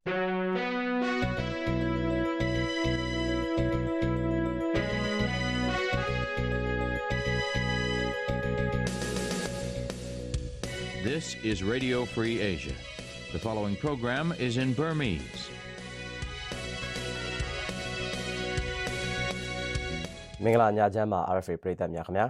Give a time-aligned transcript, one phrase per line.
[0.00, 0.12] This
[11.44, 12.72] is Radio Free Asia.
[13.34, 15.50] The following program is in Burmese.
[20.44, 22.26] မင်္ဂလာညချမ်းပါ RFA ပရိသတ်များခင်ဗျာ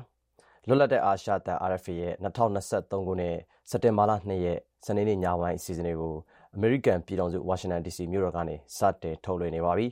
[0.66, 3.36] လွတ်လပ်တဲ့အာရှတန် RFA ရဲ့2023ခုနှစ်
[3.70, 6.14] စက်တင်ဘာလ2ရက်စနေနေ့ညပိုင်းအစီအစဉ်လေးကို
[6.58, 9.86] American ပြည်ထောင်စု Washington DC မြို့တော်ကနေစတင်ထုတ်လွှင့်နေပါပြီ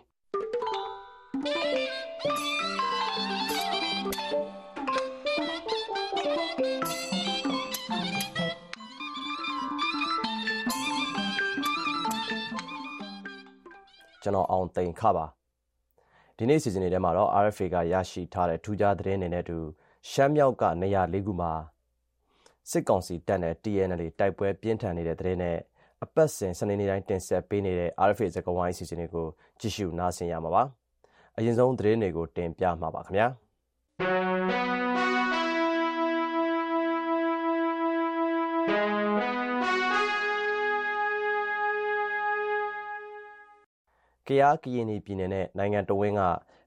[14.22, 15.26] ကျွန်တော်အောင်သိန်ခပါ
[16.36, 19.58] ဒီနေ့စီစဉ်နေထဲမှာတော့ RFA ကရရှိထားတဲ့ထူးခြားသတင်းတွေနဲ့အတူ
[20.10, 21.52] ရှမ်းမြောက်ကနေရာ၄ခုမှာ
[22.70, 25.58] စစ်ကောင်စီတပ်နဲ့ TNL တိုက်ပွဲပြင်းထန်နေတဲ့သတင်းနဲ့
[26.04, 29.26] အပတ်စဉ်စနေနေ့တိုင်းတင်ဆက်ပေးနေတဲ့ RFA စကားဝိုင်းစီစဉ်တွေကို
[29.60, 30.62] ကြည့်ရှုနားဆင်ရမှာပါ
[31.36, 33.28] အရင်ဆုံးသတင်းတွေကိုတင်ပြမှာပါခင်ဗျာ
[44.26, 46.22] ကရားကရင်ပြည်နယ်နဲ့နိုင်ငံတော်ဝင်က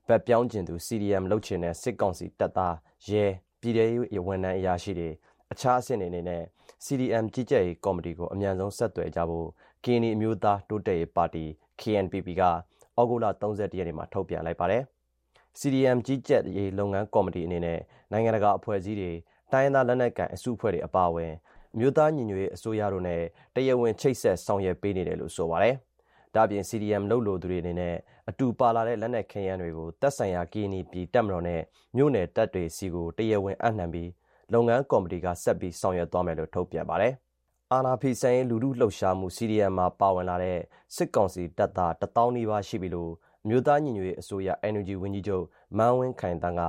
[0.08, 2.76] ဗတ်ပြောင်းကျင်သူ CDM လှုပ်ချင်တဲ့စစ်ကောင်စီတပ်သား
[3.10, 3.26] ရဲ
[3.62, 5.10] ပြည်ထောင်စုဝန်ထမ်းအရာရှိတွေ
[5.52, 6.44] အခြားအဆင့်တွေအနေနဲ့
[6.86, 9.48] CDM ကြီးကြပ်ရေးကော်မတီကိုအမြန်ဆုံးဆက်သွယ်ကြဖို့
[9.86, 11.46] ကင်းနီအမျိုးသားတိုးတက်ရေးပါတီ
[11.82, 14.84] KNPP ကဩဂုတ်လ31ရက်နေ့မှာထုတ်ပြန်လိုက်ပါတယ်။
[15.60, 17.80] CDM ကြီးကြပ်ရေးလုပ်ငန်းကော်မတီအနေနဲ့
[18.12, 19.12] နိုင်ငံတကာအဖွဲ့အစည်းတွေ
[19.52, 21.34] တိုင်းရင်းသားလက်နက်ကိုင်အစုအဖွဲ့တွေအပါအဝင်
[21.78, 23.22] မြို့သားညီညွတ်ရေးအစိုးရတို့နဲ့
[23.56, 25.76] တရားဝင်ချိတ်ဆက်ဆောင်ရွက်ပေးနေတယ်လို့ဆိုပါတယ်။
[26.36, 27.96] ဒါ့အပြင် CDM လုပ်လို့သူတွေအနေနဲ့
[28.30, 31.62] အတူပါလာတဲ့လက်နက်ခဲယမ်းတွေကိုတပ်ဆိုင်ရာကီနီပြည်တပ်မတော်နဲ့
[31.96, 34.10] မြို့နယ်တပ်တွေစီကိုတရားဝင်အနှံပြီး
[34.54, 37.14] လုပ်ငန်းကော်မတီကဆက်ပြီးဆောင်ရွက်သွားမယ်လို့ထုတ်ပြန်ပါတယ်။
[37.72, 40.60] အာနာဖီဆိုင်လူလူလှုပ်ရှားမှု CDM မှာပါဝင်လာတဲ့
[40.96, 43.12] စစ်ကောင်စီတပ်သားတပေါင်းနီးပါးရှိပြီလို့
[43.48, 45.46] မြို့သားညီညွတ်ရေးအစိုးရ NUG ဝန်ကြီးချုပ်
[45.78, 46.62] မန်းဝင်းခိုင်တန်းက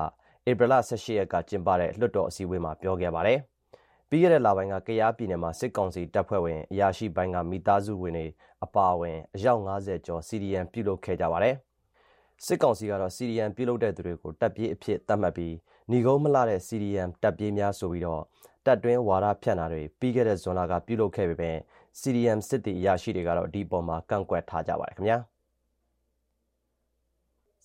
[0.49, 3.39] ဧပြီလ18ရက်ကကျင်းပတဲ့လွှတ်တော်အစည်းအဝေးမှာပြောခဲ့ပါတယ်။
[4.09, 8.27] ပြီးခဲ့တဲ့လပိုင်းကကရားပြည်နယ်မှာစစ်ကောင်စီတပ်ဖွဲ့ဝင်အရာရှိပိုင်းကမိသားစုဝင်တွေ
[8.65, 11.55] အပါအဝင်အယောက်90ကျော် CDM ပြုလုပ်ခဲ့ကြပါတယ်။
[12.45, 15.55] စစ်ကောင်စီကတော့ CDM ပြုလုပ်တဲ့သူတွေကိုတပ်ပြေးအဖြစ်သတ်မှတ်ပြီး
[15.92, 18.23] ညီကုန်းမလာတဲ့ CDM တပ်ပြေးများဆိုပြီးတော့
[18.67, 21.57] တပ်တွင်းဝါဒဖြန့်တာတွေပြီးခဲ့တဲ့ဇွန်လကပြုလုပ်ခဲ့ပေမဲ့
[22.01, 25.19] CDM စစ်တီအရာရှိတွေကတော့ဒီပေါ်မှာကန့်ကွက်ထားကြပါတယ်ခင်ဗျာ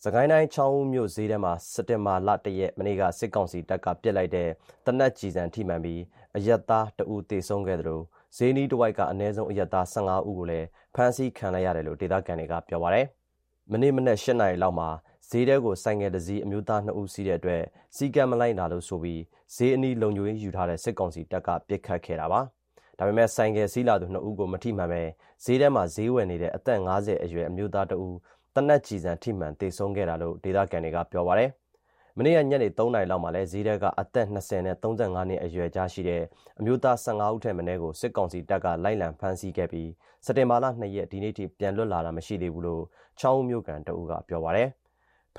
[0.04, 4.50] စကိုင်းတိုင်းချောင်းဦးမြို့ဈေးထဲမှာစက်တင်ဘာလတရက်မနေ့ကစစ်ကောင်စီတပ်ကပြစ်လိုက်တဲ့
[4.86, 6.02] တနက်ကြီးစံထိမှန်ပြီး
[6.38, 8.04] အရက်သားတဦးတေဆုံးခဲ့တယ်လို့
[8.38, 13.06] ဈေးနီးတဝိုက်ကအနည်းဆုံးအရက်သား15ဦးကိုလည်းဖမ်းဆီးခံလိုက်ရတယ်လို့ဒေသခံတွေကပြောပါတယ်။
[13.72, 14.90] မနေ့မနေ့၈နာရီလောက်မှာ
[15.30, 17.64] ဈေးတဲကိုဆိုင်ငယ်တစည်းအမျိုးသား2ဦးစီးတဲ့အတွက်
[17.96, 19.22] စီကံမလိုက်လာလို့ဆိုပြီး
[19.56, 22.42] ဈေးအနီးလုံခြုံရေးယူထားတဲ့စစ်ကောင်စီတပ်ကပစ်ခတ်ခဲ့တာပါ။
[22.98, 25.02] ဒါပေမဲ့ဆိုင်ငယ်စီးလာသူ2ဦးကိုမထိမှန်ပဲ
[25.44, 28.18] ဈေးထဲမှာဈေးဝယ်နေတဲ့အသက်50အရွယ်အမျိုးသား2ဦး
[28.56, 31.50] တနက်ကြည်စံထိမှန်တေဆုံးခဲ့တာလို့ဒေသခံတွေကပြောပါတယ်။
[32.18, 36.24] မနေ့ကညနေ3နာရီလောက်မှာလဲဈေးတဲကအသက်20နဲ့35နှစ်အရွယ်ကြားရှိတဲ့
[36.60, 39.90] အမျိုးသား15ဦးထက်မနည်းကိုစစ်ကောင်စီတပ်ကလိုက်လံဖမ်းဆီးခဲ့ပြီး
[40.26, 42.84] စက်တင်ဘာလ2ရက်ဒီနေ့ထိပြန်လွတ်လာတာမရှိသေးဘူးလို့
[43.20, 44.70] ချောင်းမြို့ကန်တအူးကပြောပါတယ်။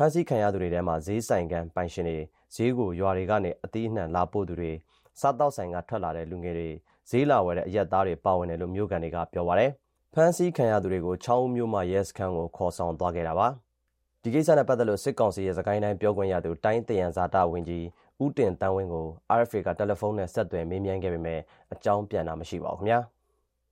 [0.00, 2.19] ဖမ်းဆီးခံရသူတွေထဲမှာဈေးဆိုင်ကန်ပိုင်ရှင်တွေ
[2.54, 4.72] ဈေးကိုရွာတွေကနေအသီးအနှံလာပို့သူတွေ
[5.20, 6.69] စားတောက်ဆိုင်ကထွက်လာတဲ့လူငယ်တွေ
[7.10, 9.70] ဈေးလာဝယ်တဲ့အရက်သားတွေပါဝင်တယ်လို့မြို့ကန်တွေကပြောပါတယ်။
[10.14, 13.48] ဖမ်းဆီးခံရသူတွေကိုချောင်းမြို့မှာရဲစခန်းကိုခေါ်ဆောင်သွားခဲ့တာပါ။
[14.22, 17.84] ဒီကိစ္စနဲ့ပတ်သက်လို့စစ်ကောင်စီရဲ့စကိုင်းတိုင်းပြောခွင့်ရသူတိုင်းတယံဇာတာဝင်ကြီး
[18.22, 19.06] ဦးတင်တန်းဝင်းကို
[19.38, 21.41] RFA ကတယ်လီဖုန်းနဲ့ဆက်သွယ်မေးမြန်းခဲ့ပေမဲ့
[21.72, 22.98] အကြောင်းပြန်တာမရှိပါဘူးခင်ဗျာ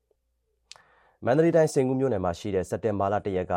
[1.25, 3.55] ။မန္တလေးတိုင်းစင်ကူးမြို့နယ်မှာရှိတဲ့စက်တင်ဘာလတရက်က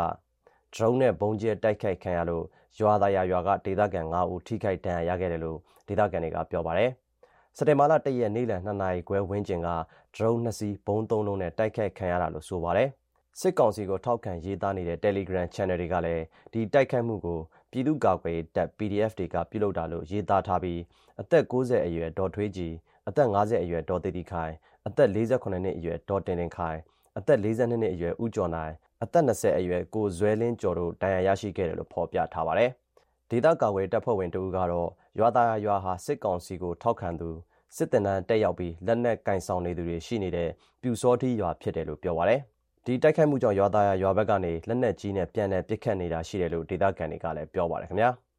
[0.75, 2.45] drone နဲ့ဘုံကျဲတိုက်ခိုက်ခံရလို့
[2.79, 5.57] ရွာသားရရွာကဒေသခံ9ဦးထိခိုက်ဒဏ်ရာရခဲ့တယ်လို့
[5.87, 6.91] ဒေသခံတွေကပြောပါတယ်။
[7.57, 9.69] စက်တင်ဘာလ1ရက်နေ့လယ်2နာရီခွဲဝန်းကျင်က
[10.15, 12.89] drone 2စီးဘုံ3လုံးနဲ့တိုက်ခိုက်ခံရတာလို့ဆိုပါတယ်။
[13.39, 17.39] စစ်ကောင်စီကိုထောက်ခံရေးသားနေတဲ့ Telegram Channel တွေကလည်းဒီတိုက်ခိုက်မှုကို
[17.71, 20.79] ပြည်သူ့ကာကွယ်တပ် PDF တွေကပြုလုပ်တာလို့ရေးသားထားပြီး
[21.21, 22.73] အသက်60အရွယ်ဒေါ်ထွေးကြည်
[23.07, 24.53] အသက်50အရွယ်ဒေါ်တေတီခိုင်
[24.87, 26.79] အသက်48နှစ်အရွယ်ဒေါ်တင်တင်ခိုင်
[27.17, 28.73] အသက်42နှစ်အရွယ်ဦးကျော်နိုင်
[29.03, 32.69] အသက်20အရွယ်ကိုဇွဲလင်းကျော်တို့ဒဏ်ရာရရှိခဲ့တယ်လို့ဖော်ပြထားပါတယ်။
[33.29, 34.89] ဒေသကာကွယ်တပ်ဖွဲ့ဝင်တို့ကတော့
[35.19, 37.29] ရွာသားရွာဟာစစ်ကောင်စီကိုထောက်ခံသူ
[37.75, 40.49] စစ်တပ်တန်းတက်ရောက်ပြီးလက်နက်ကင်ဆောင်နေသူတွေရှိနေတဲ့
[40.81, 42.39] ပြူစောတိရွာဖြစ်တယ်လို့ပြောပါတယ်။
[42.85, 48.09] ဒီတိုက်ခိုက်မှုကြောင့်ရွာသားရွာဘက်ကနေလက်နက်ကြီးနဲ့ပြန်လည်ပစ်ခတ်နေတာရှိတယ်လို့ဒေသခံတွေကလည်းပြောပါတယ်ခင်ဗျာ။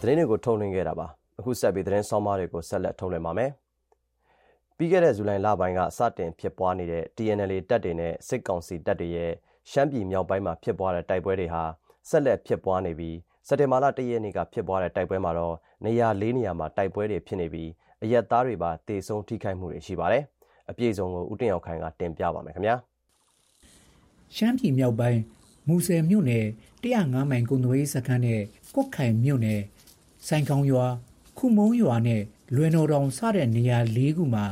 [0.00, 1.06] သတင်းတွေကိုထုတ်လွှင့်ခဲ့တာပါ
[1.38, 3.50] အခုဆက်ပြီးသတင်းဆောင်မတွေကိုဆက်လက်ထုတ်လွှင့်ပါမယ်
[4.82, 9.32] ပြီးခဲ့တဲ့ဇူလိုင်လပိုင်းကစတင်ဖြစ်ပွားနေတဲ့ TNL တပ်တွေနဲ့စစ်ကောင်စီတပ်တွေရဲ့
[9.70, 11.64] ရှမ်းပြည်မြောက်ပိုင်းမှာဖြစ်ပွားတဲ့တိုက်ပွဲတွေဟာ
[12.08, 13.16] ဆက်လက်ဖြစ်ပွားနေပြီး
[13.48, 17.70] စက်တင်ဘာလ၁ရက်နေ့ကဖြစ်ပွားတဲ့တိုက်ပွဲမှာတော့နေရာ၄နေရာမှာတိုက်ပွဲတွေဖြစ်နေပြီး
[18.02, 20.24] အရက်သားတွေပါတေဆုံးထိခိုက်မှုတွေရှိပါတယ်။
[20.70, 22.76] အပြည့်စုံကိုဦးတင်ရောက်ခိုင်ကတင်ပြပါမယ်ခင်ဗျာ။
[24.36, 25.20] ရှမ်းပြည်မြောက်ပိုင်း
[25.68, 26.46] မူဆယ်မြို့နယ်
[26.82, 28.40] 105မိုင်ကုန်းသွေးစခန်းနဲ့
[28.74, 29.60] ကုတ်ခိုင်မြို့နယ်
[30.26, 30.86] ဆိုင်ကောင်းရွာ
[31.38, 32.22] ခုမုံရွာနဲ့
[32.54, 34.44] လွယ်တော်တောင်စတဲ့နေရာ၄ခုမှာ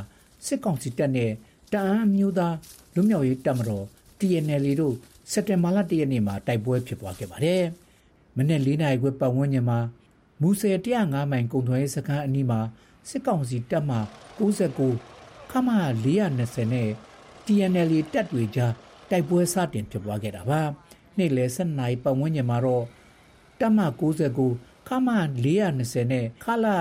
[0.45, 1.31] စစ်ကောင်စီတပ်နဲ့
[1.73, 2.55] တအန်းမျိုးသား
[2.95, 3.85] လူမျိုးရေးတပ်မတော်
[4.19, 4.95] TNL တို့
[5.31, 7.63] စက်တင်ဘာလ၁ရက်နေ့မှာတိုက်ပွဲဖြစ်ပွားခဲ့ပါတယ်။
[8.37, 9.79] မနေ့၄နာရီခွဲပတ်ဝန်းကျင်မှာ
[10.41, 12.59] မူဆယ်105မိုင်ကုန်းသွေးစခန်းအနီးမှာ
[13.09, 13.97] စစ်ကောင်စီတပ်မှ
[14.79, 15.69] 69ခမ
[16.05, 16.89] 420နဲ့
[17.45, 18.73] TNL တပ်တွေကြား
[19.09, 20.61] တိုက်ပွဲစတင်ဖြစ်ပွားခဲ့တာပါ
[21.17, 22.85] နေ့လယ်7နာရီပတ်ဝန်းကျင်မှာတော့
[23.59, 23.79] တပ်မ
[24.35, 25.09] 69ခမ
[25.55, 26.77] 420နဲ့ခလာ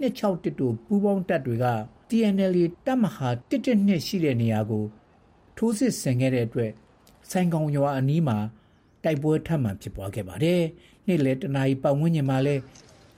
[0.00, 1.66] 261တို့ပူးပေါင်းတပ်တွေက
[2.10, 2.56] TNL
[2.86, 4.84] တပ်မဟာ112ရှိတဲ့နေရာကို
[5.56, 6.72] ထိုးစစ်ဆင်ခဲ့တဲ့အတွက်
[7.30, 8.38] ဆိုင်ကောင်ရွာအနီးမှာ
[9.04, 10.62] တိုက်ပွဲထပ်မံဖြစ်ပွားခဲ့ပါတယ်
[11.06, 12.56] နေ့လယ်တနာရီပတ်ဝန်းကျင်မှာလဲ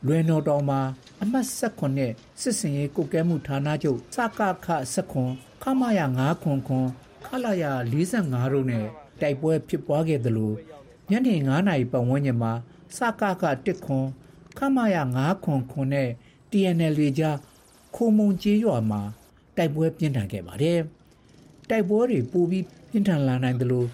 [0.07, 0.81] လွယ်တော်တော်မှာ
[1.23, 4.69] အမှတ်16နဲ့စစ်စင်ရေးကုတ်ကဲမှုဌာနချုပ်စကခ
[5.19, 6.87] 16ခမရ9ခွန်ခွန်
[7.25, 7.65] ခလာရ
[8.09, 8.87] 45တို့နဲ့
[9.21, 10.53] တိုက်ပွဲဖြစ်ပွားခဲ့သလို
[11.11, 12.53] ညနေ9နာရီပတ်ဝန်းကျင်မှာ
[12.97, 14.07] စကခ1ခွန်
[14.59, 16.11] ခမရ9ခွန်ခွန်နဲ့
[16.51, 17.37] TNL တွေကြား
[17.95, 19.01] ခိုမုံကျေးရွာမှာ
[19.57, 20.81] တိုက်ပွဲပြင်းထန်ခဲ့ပါတယ်
[21.71, 23.85] တိုက်ပွဲတွေပိုပြီးပြင်းထန်လာနိုင်သလို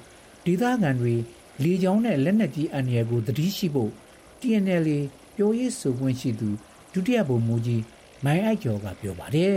[0.46, 1.14] ဒေသခံတွေ
[1.62, 3.90] လေကြောင်းနဲ့လက်နက်ကြီးအန္တရာယ်ကိုသတိရှိဖို့
[4.40, 4.86] TNL
[5.36, 6.48] ပြောရေးဆိုခွင့်ရှိသူ
[6.92, 7.82] ဒုတိယဗိုလ်မှူးကြီး
[8.24, 9.56] မိုင်းအိုက်ကျော်ကပြောပါတယ်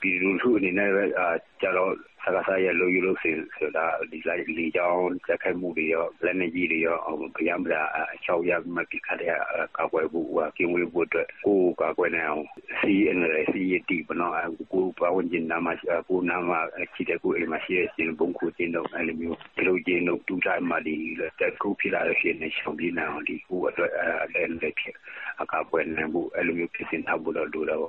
[0.00, 1.28] ပြည်သူလူထုအနေနဲ့ပဲအာ
[1.60, 1.92] ကြတော့
[2.24, 9.32] စကားစားရလို့ရလို့ဆိုတာဒီလိုက်လီကြောင်းတက်ခိုက်မှုတွေရောလက်နေကြီးတွေရောဘုရားမလားအချောက်ရမပြခတ်တဲ့
[9.76, 12.44] ကာကွယ်ဖို့ကကင်းဝေးဖို့အတွက်ကိုကာကွယ်နေအောင်
[12.80, 14.32] စီအန်ရယ်စီတီဘနော်
[14.72, 16.50] ကိုပဝန်းကျင်နာမရှိကိုနာမ
[16.94, 20.94] ချီတဲ့ကိုအိမ်မရှိတဲ့ဘုံခုတင်တော့အဲ့လိုမျိုးဒီလိုကျင်းတော့တူတိုင်းမှာဒီ
[21.40, 23.90] တက်ကိုဖြစ်လာတဲ့ရှင်နေရှောင်းပြနေအောင်ဒီကိုအတွက်
[24.34, 24.94] အဲ့လက်ဖြစ်
[25.42, 27.88] အကာကွယ်နေဖို့အဲ့လိုမျိုးဖြစ်စင်ထားဖို့တော့လိုတော့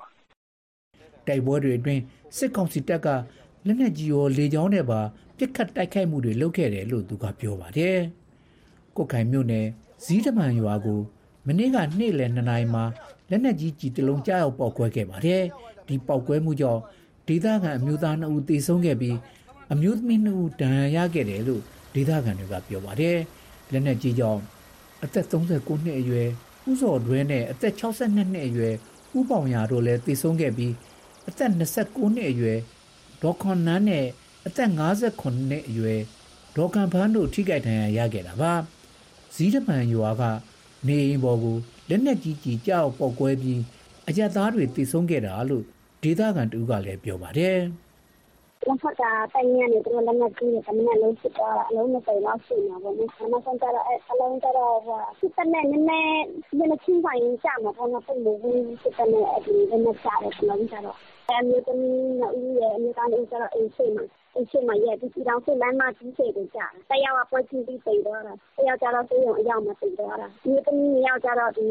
[1.27, 2.01] တိုက်ပွဲတွေအတွင်း
[2.37, 3.07] စစ်ကောင်စီတပ်က
[3.65, 5.01] လက်နက်ကြီးရောလေကြောင်းနဲ့ပါ
[5.37, 7.97] ပစ်ခတ်တိုက်ခိုက်မှုတွေလုပ်ခဲ့တယ်လို့သူကပြောပါတယ်။
[8.95, 9.65] ကိုခိုင်မြို့နယ်
[10.03, 10.99] ဇီးတမန်ရွာကို
[11.47, 12.83] မနေ့ကနေ့လယ်2နာရီမှာ
[13.29, 15.41] လက်နက်ကြီးကြီးတလုံးကြားရောက်ပေါက်ကွဲခဲ့ပါတယ်။
[15.87, 16.81] ဒီပေါက်ကွဲမှုကြောင့်
[17.27, 19.17] ဒေသခံအမျိုးသား2ဦးသေဆုံးခဲ့ပြီး
[19.73, 21.61] အမျိုးသမီး2ဦးဒဏ်ရာရခဲ့တယ်လို့
[21.95, 23.17] ဒေသခံတွေကပြောပါတယ်။
[23.71, 24.41] လက်နက်ကြီးကြောင့်
[25.03, 26.27] အသက်39နှစ်အရွယ်
[26.69, 28.73] ဦးစော်တွဲနဲ့အသက်62နှစ်အရွယ်
[29.17, 30.73] ဦးပေါင်ရတို့လည်းသေဆုံးခဲ့ပြီး
[31.29, 32.59] အသက်29နှစ်အရွယ်
[33.23, 34.05] ဒေါ်ခွန်နန်းနဲ့
[34.47, 34.69] အသက်
[35.09, 36.01] 59နှစ်အရွယ်
[36.55, 38.53] ဒေါ်ကန်ဖန်းတို့ထိခိုက်ဒဏ်ရာရခဲ့တာပါ
[39.35, 40.23] ဇီးတမန်ရွာက
[40.87, 41.57] နေအိမ်ပေါ်ကို
[41.89, 43.61] လက်နက်ကြီးကြီးကြောက်ပေါက်ကွဲပြီး
[44.07, 45.63] အကြက်သားတွေတိဆုံးခဲ့တာလို့
[46.03, 47.59] ဒေသခံတူကလည်းပြောပါတယ်
[48.67, 49.03] လက်ဖက်က
[49.33, 56.23] တိုင်ရနေတယ်လက်နက်ကြီးနဲ့တမနဲ့လုံးစစ်သွားတာအလုံးနဲ့ပိန်လောက်ရှိနေပါဘူး။နောက်ဆုံးကျတော့အဲအလုံးကျတော့ဟိုစစ်တပ်နဲ့နည်းနည်း
[56.57, 58.39] နည်းနည်းချင်းဆိုင်ကြမှာပေါ့နော်ပုံလို့
[58.81, 64.05] စစ်တပ်နဲ့အဲဒီနည်းနည်းချတယ်ကျွန်တော်ကျတော့ အဲမျိုးသမီးနှစ်ဦးရဲ့အမျိုးသားဦးကျတော့ အိမ်ရှိမှာ
[64.35, 71.67] အိမ်ရှိမှာရဲ့ဒီတောင်စစ်လမ်းမကြီးစေတယ်ကြာတယောက်က ပွဲချင်းပြီးပိန်သွားတာ တယောက်ကျတော့ ဆေးရုံအရောက်မှာပိန်သွားတာ အမျိုးသမီးနှစ်ယောက်ကျတော့ ဒီ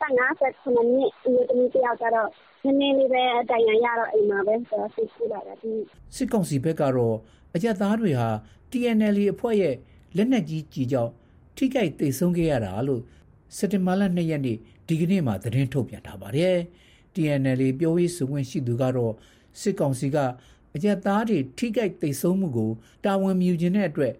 [0.00, 2.28] 59နှစ်အမျိုးသမီးတယောက်ကျတော့
[2.64, 5.72] နည်းနည်းလေးပဲတိုင်ရရတော့ အိမ်မှာပဲဆိုတော့သိရှိလာတာဒီ
[6.16, 7.16] စစ်ကောင်စီဘက်ကတော့
[7.54, 8.28] အကြက်သားတွေဟာ
[8.70, 9.74] TNL အဖွဲ့ရဲ့
[10.16, 11.12] လက်နက်ကြီးကြီးကြောင့်
[11.56, 13.02] ထိခိုက်ဒေဆုံးခဲ့ရတာလို့
[13.56, 14.56] စက်တင်ဘာလ2ရက်နေ့
[14.88, 16.56] ဒီကနေ့မှသတင်းထုတ်ပြန်ထားပါတယ်။
[17.14, 19.14] TNL ပြောရေးဆိုခွင့်ရှိသူကတော့
[19.60, 20.16] စစ်ကောင်စီက
[20.74, 22.70] အကြက်သားတွေထိခိုက်ဒေဆုံးမှုကို
[23.04, 24.14] တာဝန်မြူခြင်းတဲ့အတွက်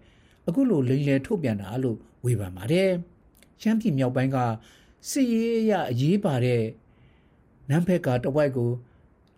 [0.47, 2.89] အခုလိုလိမ်လည်ထုတ်ပြန်တာလို့ဝေဖန်ပါတယ်။
[3.61, 4.37] ရှမ်းပြည်မြောက်ပိုင်းက
[5.09, 6.63] စစ်ရေးအရအရေးပါတဲ့
[7.69, 8.71] နမ်ဖက်ကတဝိုက်ကို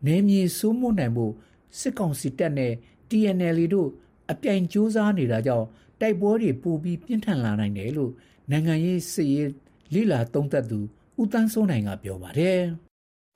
[0.06, 1.34] နေမြေစိုးမိုးနိုင်ဖို့
[1.80, 2.74] စစ်ကောင်စီတပ်နဲ့
[3.10, 3.90] TNL တို့
[4.32, 5.68] အပြိုင်ကြိုးစားနေတာကြောင့်
[6.02, 8.12] တိုက်ပွဲတွေပိုပြီးပြင်းထန်လာနိုင်တယ်လို့
[8.52, 9.50] နိုင်ငံရေးစစ်ရေး
[9.94, 10.80] လိလာသုံးသပ်သူ
[11.22, 12.62] ဦးတန်းစိုးနိုင်ကပြောပါတယ်။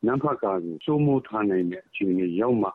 [0.06, 0.46] နမ်ဖက်က
[0.86, 2.70] စိုးမိုးထားနိုင်တဲ့အခြေအနေရောက်မှ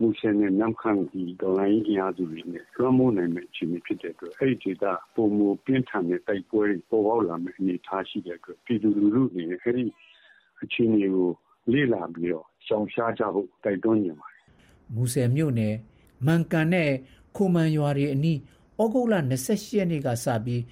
[0.00, 4.84] မူဆယ်နဲ့နမ်ခန့်ဒီဒေါ်လာရင်းအင်အားစုတွေနဲ့လွှမ်းမိုးနိုင်မယ့်အခြေအနေဖြစ်တဲ့အတွက်အဲ့ဒီဒေသ
[5.14, 9.84] ပုံမူပြင်းထန်တဲ့တိုက်ပွဲတွေပေါ်ပေါက်လာမယ့်အနေအထားရှိတဲ့အတွက်ပြည်သူလူထုအနေနဲ့အဲ့ဒီ
[10.62, 11.28] အခြေအနေကို
[11.72, 14.42] လေ့လာပြီးတော့ရှောင်ရှားကြဖို့တိုက်တွန်းနေပါတယ်။
[14.94, 15.74] မူဆယ်မြို့နယ်
[16.26, 16.90] မန်ကန်နဲ့
[17.36, 18.38] ခိုမန်ရွာတွေအနီး
[18.82, 19.14] ဩဂုတ်လ
[19.46, 20.62] 28ရက်နေ့ကစပြီး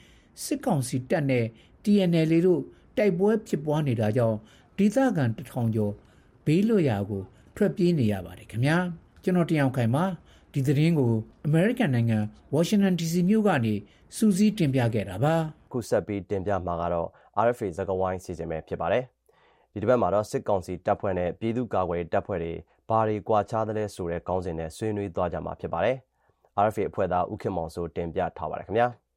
[0.44, 1.44] စစ်ကောင်စီတပ်နဲ့
[1.84, 2.62] TNL တို့
[2.96, 4.38] တိုက်ပွဲဖြစ်ပွားနေတာကြောင့်
[4.78, 5.92] ဒေသခံတထောင်ကျော်
[6.47, 7.23] ဘေးလွတ်ရာကို
[7.56, 8.76] ထွက်ပြေးနေရပါတယ်ခင်ဗျာ
[9.23, 10.04] ကျွန်တော်တယောက်ခိုင်ပါ
[10.52, 11.12] ဒီသတင်းကို
[11.49, 12.18] American နိုင်ငံ
[12.54, 13.75] Washington DC မြို့ကနေ
[14.16, 15.35] စူးစီးတင်ပြခဲ့တာပါ
[15.73, 17.08] ခုဆက်ပြီးတင်ပြမှာကတော့
[17.47, 19.04] RFA ဇကဝိုင်းစီစဉ်ပဲဖြစ်ပါတယ်
[19.73, 22.52] ဒီတစ်ပတ်မှာတော့စစ်ကောင်စီတပ်ဖွဲ့နဲ့ပြည်သူ့ကာကွယ်တပ်ဖွဲ့တွေ
[22.88, 25.97] ဘာတွေကွာခြားသလဲဆိုတဲ့ခေါင်းစဉ်နဲ့ဆွေးနွေးသွားကြမှာဖြစ်ပါတယ်။
[26.64, 28.88] RFA အဖွဲ့သားဦးခင်မောင်စိုးတင်ပြထားပါတယ်ခင်ဗျာ။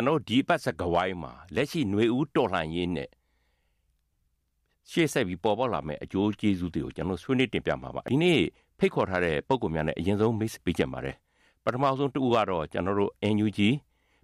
[0.00, 3.08] ကျွန်တော်ဒီပတ်စကဝိုင်းမှာလက်ရှိຫນွေဦးတော်လှန်ရေးနဲ့
[4.90, 8.40] ရှေ့ဆက်ပြီးပေါ်ပေါက်လာမယ့်အကျိုးကျေးဇူးတွေကိုကျွန်တော်ဆွေးနွေးတင်ပြမှာပါဒီနေ့
[8.78, 11.16] ဖိတ်ခေါ်ထားတဲ့ပုံကောင်များနဲ့အရင်ဆုံးမိတ်ပေးကြပါမယ်
[11.64, 13.58] ပထမဆုံးတူကတော့ကျွန်တော်တို့ NUG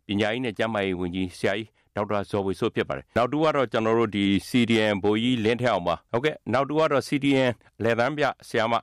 [0.06, 7.50] ပညာရေးနဲ့ကျန်းမာရေးဝန်ကြီးဆရာကြီးဒေါက်တာဇော်ဝေဆိုးဖြစ်ပါတယ်နောက်တူကတော့ကျွန်တော်တို့ဒီ CDN ဘိုးကြီးလင်းထက်အောင်ပါဟုတ်ကဲ့နောက်တူကတော့ CDN
[7.82, 8.74] လေသန်းပြဆရာမ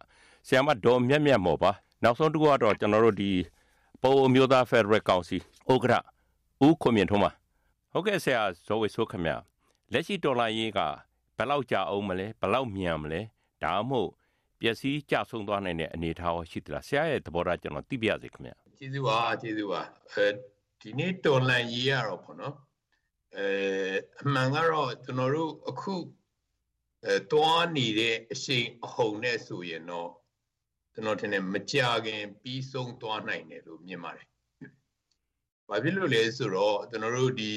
[0.47, 1.71] ဆရာမဒေါ်မြတ်မြတ်မော်ပါ
[2.03, 3.31] နောက်ဆုံးတူကတော့ကျွန်တော်တို့ဒီ
[4.01, 5.37] ပိုအမျိုးသားဖက်ဒရယ်ကောင်စီ
[5.71, 6.12] ဥက္ကဋ္ဌ
[6.65, 7.31] ဦးခွန်မြင့်ထွန်းပါ
[7.93, 9.33] ဟုတ်ကဲ့ဆရာဇော်ဝေဆိုးခင်ဗျ
[9.93, 10.79] လက်ရှိဒေါ်လာရေးက
[11.37, 13.21] ဘယ်လောက်ကြာအောင်မလဲဘယ်လောက်မြန်မလဲ
[13.63, 14.09] ဒါမှမဟုတ်
[14.59, 20.25] ပျက်စီးကြဆုံးသွားနိုင်တဲ့အနေအထားရှိသလားဆရာရဲ့သဘောထားကျွန်တော်သိပြရစေခင်ဗျကျေးဇူးပါကျေးဇူးပါအဲ
[20.81, 22.55] ဒီနေ့တော်လန်ရေးရတော့ပေါ့နော်
[23.37, 23.47] အဲ
[24.21, 25.95] အမှန်ကတော့ကျွန်တော်တို့အခု
[27.05, 30.09] အဲတွားနေတဲ့အရှိန်အဟုန်နဲ့ဆိုရင်တော့
[30.93, 34.27] ကျွန်တော်ထင်တယ်မကြခင်ပြီးဆုံးသွားနိုင်တယ်လို့မြင်ပါတယ်။
[35.69, 37.53] ဘာဖြစ်လို့လဲဆိုတော့ကျွန်တော်တို့ဒီ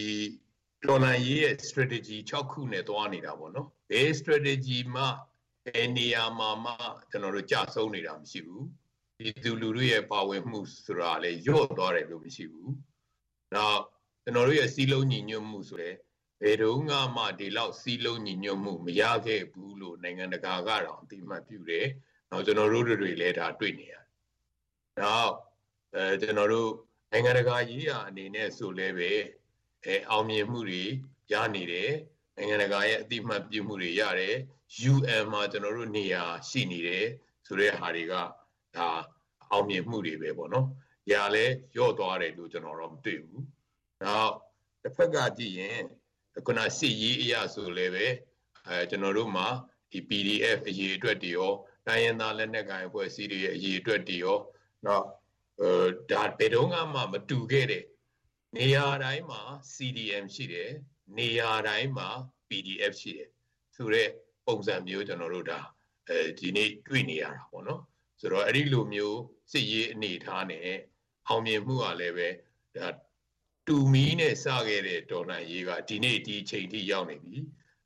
[0.88, 5.04] တော်လန်ရေးရဲ့ strategy 6ခုနဲ့သွားနေတာပေါ့နော်။ဘယ် strategy မှ
[5.66, 6.72] ဘယ်နေရာမှာမှ
[7.10, 8.62] ကျွန်တော်တို့ကြဆုံးနေတာမရှိဘူး။
[9.18, 12.70] ဒီသူလူတို့ရဲ့ပါဝင်မှုဆိုတာလည်းညော့သွားတယ်လို့မရှိဘူး။
[13.54, 13.80] နောက်
[14.22, 15.94] ကျွန်တော်တို့ရဲ့စီးလုံးညီညွတ်မှုဆိုတဲ့
[16.42, 16.80] ဘယ်တော့
[17.16, 21.86] မှဒီလောက်စီးလုံးညီညွတ်မှုမရခဲ့ဘူးလို့နိုင်ငံတကာကတော့အတိအမှတ်ပြုတယ်။
[22.30, 24.02] နောက်ကျွန်တော်တို့တွေလည်းဒါတွေ့နေရတယ်။
[25.00, 25.32] နောက်
[25.94, 26.70] အဲကျွန်တော်တို့
[27.16, 29.11] နိုင်ငံတကာရေးရာအနေနဲ့ဆိုလဲပဲ
[29.85, 30.85] အဲအောင်မြင်မှုတွေ
[31.32, 31.90] ရနေတယ်။
[32.37, 34.35] နိုင်ငံတကာရဲ့အတိအမှတ်ပြုမှုတွေရတယ်။
[34.92, 37.06] UN မှာကျွန်တော်တို့နေရာရှိနေတယ်
[37.46, 38.14] ဆိုတဲ့ဟာတွေက
[38.76, 38.88] ဒါ
[39.50, 40.66] အောင်မြင်မှုတွေပဲပေါ့နော်။
[41.11, 41.44] ညာလဲ
[41.76, 43.40] ရော့သွားတယ်လို့ကျွန်တော်တော့မတွေ့ဘူး။
[44.02, 44.32] နောက်
[44.82, 45.80] တစ်ဖက်ကကြည့်ရင်
[46.46, 48.06] ခုနစစ်ရေးအရာဆိုလည်းပဲ
[48.66, 49.46] အဲကျွန်တော်တို့မှာ
[49.90, 51.52] ဒီ PDF အရေးအတွက်တွေရော
[51.87, 54.38] တိုင်းရင်းသားလက်နက်ကိုင်အဖွဲ့အစည်းတွေရဲ့အရေးအတွက်တွေရော
[54.87, 55.15] နောက်အဲ
[56.10, 57.84] ဒါဘယ်တော့မှမတူခဲ့တဲ့
[58.56, 59.40] နေရာတိုင်းမှာ
[59.75, 60.70] CDM ရှိတယ်
[61.18, 62.08] နေရာတိုင်းမှာ
[62.48, 63.28] PDF ရှိတယ်
[63.76, 64.10] ဆိုတော့
[64.46, 65.60] ပုံစံမျိုးကျွန်တော်တို့ဒါ
[66.08, 67.80] အဲဒီနေ့တွေ့နေရတာပေါ့နော်
[68.20, 69.18] ဆိုတော့အဲ့ဒီလိုမျိုး
[69.52, 70.76] စစ်ရေးအနေထားနဲ့
[71.28, 72.28] အောင်မြင်မှုကလည်းပဲ
[72.76, 72.86] ဒါ
[73.66, 77.36] တူမီနဲ့စခဲ့တဲ့ဒေါ်လာရေးကဒီနေ့ဒီအချိန်ထိရောက်နေပြီ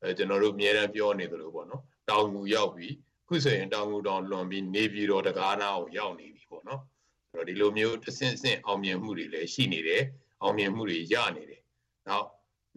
[0.02, 2.88] အဲကျွန်တော်တို့အများအားပြောနေသလိုပေါ့နော်တောင်ငူရောက်ပြီ
[3.28, 6.89] ခုဆိုရင်တောင်ငူတောင်လွန်ပြီးနေပြည်တော်တကားနာကိုရောက်နေပြီပေါ့နော်အဲ့
[7.34, 10.02] တော့ဒီလိုမျိုးတဆင့်ဆင့်အောင်မြင်မှုတွေလည်းရှိနေတယ်
[10.42, 11.62] အောင်မြင်မှုတွေရနေတယ်
[12.08, 12.28] နောက်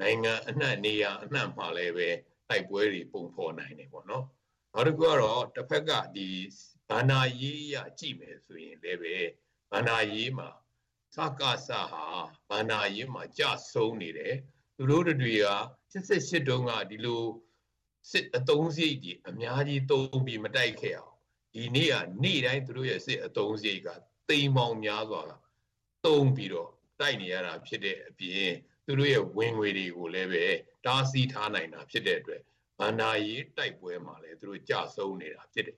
[0.01, 2.09] နိုင်ငံအနှံ့နေရာအနှံ့မှာလည်းပဲ
[2.49, 4.25] တိုက်ပွဲတွေပုံဖော်နိုင်တယ်ပေါ့နော်
[4.73, 6.29] နောက်တစ်ခုကတော့တစ်ဖက်ကဒီ
[6.89, 9.15] ဘာနာရေးရကြည့်မယ်ဆိုရင်လည်းပဲ
[9.71, 10.49] ဘာနာရေးမှာ
[11.15, 12.03] စကားစဟာ
[12.49, 13.43] ဘာနာရေးမှာကြ
[13.73, 14.35] ဆုံးနေတယ်
[14.75, 15.47] သူတို့တွေက
[15.93, 17.23] 88တုန်းကဒီလို
[18.11, 21.15] စစ်အတုံးစရိတ်ကြီးအများကြီးသုံးပြီးမတိုက်ခဲ့အောင်
[21.53, 23.89] ဒီနေ့ကနေ့တိုင်းသူတို့ရဲ့စစ်အတုံးစရိတ်က
[24.29, 25.31] တိမ်မောင်များစွာက
[26.05, 28.51] သုံးပြီးတော့တိုက်နေရတာဖြစ်တဲ့အပြင်
[28.85, 30.45] သူတို့ရဲ့ဝင်ငွေတွေကိုလည်းပဲ
[30.85, 32.41] တားဆီးထားနိုင်တာဖြစ်တဲ့အတွက်
[32.79, 35.77] ဘာနာရေးတိုက်ပွဲမှာလည်းသူတို့ကြဆုံးနေတာဖြစ်တယ်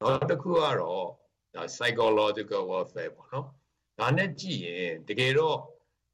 [0.00, 1.08] နောက်တစ်ခုကတော့
[1.54, 3.46] ဒါ psychological warfare ပေါ့နော်
[3.98, 5.58] ဒါနဲ့ကြည့်ရင်တကယ်တော့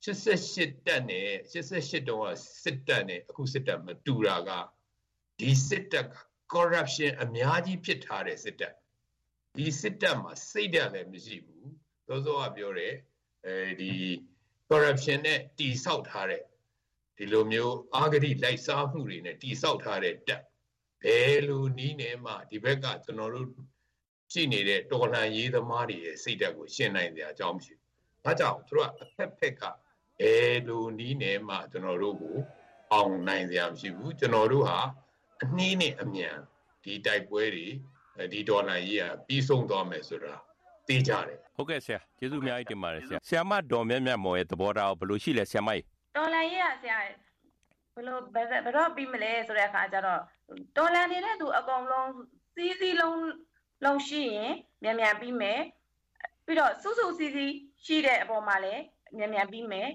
[0.04, 2.28] 88တက်နဲ့88တုန်းက
[2.64, 4.50] စစ်တပ်နဲ့အခုစစ်တပ်မတူတာက
[5.38, 6.14] ဒီစစ်တပ်က
[6.54, 8.74] corruption အများကြီးဖြစ်ထားတဲ့စစ်တပ်
[9.56, 11.70] ဒီစစ်တပ်မှာစိတ်ဓာတ်လည်းမရှိဘူး
[12.08, 12.94] သောသောကပြောတယ်
[13.46, 13.92] အဲဒီ
[14.68, 16.42] corruption နဲ့တီဆောက်ထားတဲ့
[17.16, 20.42] ဒီလိုမျိုးအာဂတိလိုက်စားမှုတွေနဲ့တီဆောက်ထားတဲ့တပ်
[21.04, 23.48] ဘယ်လိုနီးနေမှဒီဘက်ကကျွန်တော်တို့
[24.32, 27.90] ရှိနေတဲ့တော်လှန်ရေးသမားတွေရဲ့စိတ်ဓာတ်ကိုရှင်းနိုင်ကြအကြောင်းမရှိဘူး။
[28.24, 29.62] ဒါကြောင့်သူတို့ကအဖက်ဖက်က
[30.20, 32.36] ဘယ်လိုနီးနေမှကျွန်တော်တို့ကို
[32.92, 34.78] အောင်နိုင်ကြမရှိဘူး။ကျွန်တော်တို့ဟာ
[35.42, 36.36] အနှီးနဲ့အမြန်
[36.84, 37.68] ဒီတိုက်ပွဲတွေ
[38.32, 40.34] ဒီဒေါ်လာကြီးကပြီးဆုံးသွားမယ်ဆိုတာ
[40.88, 45.84] သိကြတယ်။ဟုတ်ကဲ့ဆရာကျေးဇူးအများကြီးတင်ပါတယ်ဆရာ။ဆရာမဒေါ်မြတ်မြတ်မော်ရဲ့သဘောထားဘယ်လိုရှိလဲဆရာမကြီး။
[46.16, 46.98] ဒေါ်လာကြီးကဆရာ
[47.94, 50.20] ဘယ်လိုဘယ်တော့ပြီးမလဲဆိုတဲ့အခါကျတော့
[50.76, 52.10] ဒေါ်လာနေတဲ့သူအကုန်လုံး
[52.54, 53.20] စီးစီးလုံး
[53.84, 54.52] လုံးရှိရင်
[54.82, 55.60] မြန်မြန်ပြီးမယ်
[56.46, 57.52] ပြီးတော့စူးစူးစီးစီး
[57.84, 58.82] ရှိတဲ့အပေါ်မှာလည်း
[59.16, 59.88] မြန်မြန်ပြီးမယ်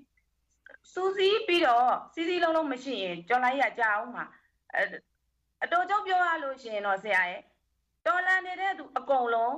[0.93, 4.25] စူးစီးပြီးတော့စီးစီးလုံးလုံးမရှိရင်ကျော်လိုက်ရကြအောင်မှာ
[5.63, 7.41] အတော်ကြောင့်ပြောရလို့ရှိရင်တော့ဆရာရဲ့
[8.07, 9.55] တော်လန်နေတဲ့သူအကုန်လုံး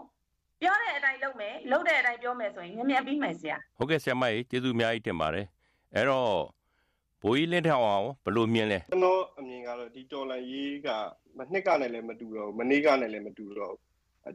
[0.62, 5.46] ပြောတဲ့အတိုင်းလုပ်မယ်လုပ်တဲ့အတိုင်းပြောမယ်ဆိုရင်မြန်မြန်ပြီးမယ်ဆရာဟုတ်ကဲ့ဆရာမကြီးကျေးဇူးအများကြီးတင်ပါတယ်
[5.96, 6.32] အဲ့တော့
[7.22, 10.90] ဘိုးကြီးလင်းထောင်အောင်ဘယ်လိုမြင်လဲကျွန်တော်အမြင်ကတော့ဒီတော်လန်ရေးက
[11.38, 13.76] မနှစ်ကနဲ့လည်းမတူတော့မနေ့ကနဲ့လည်းမတူတော့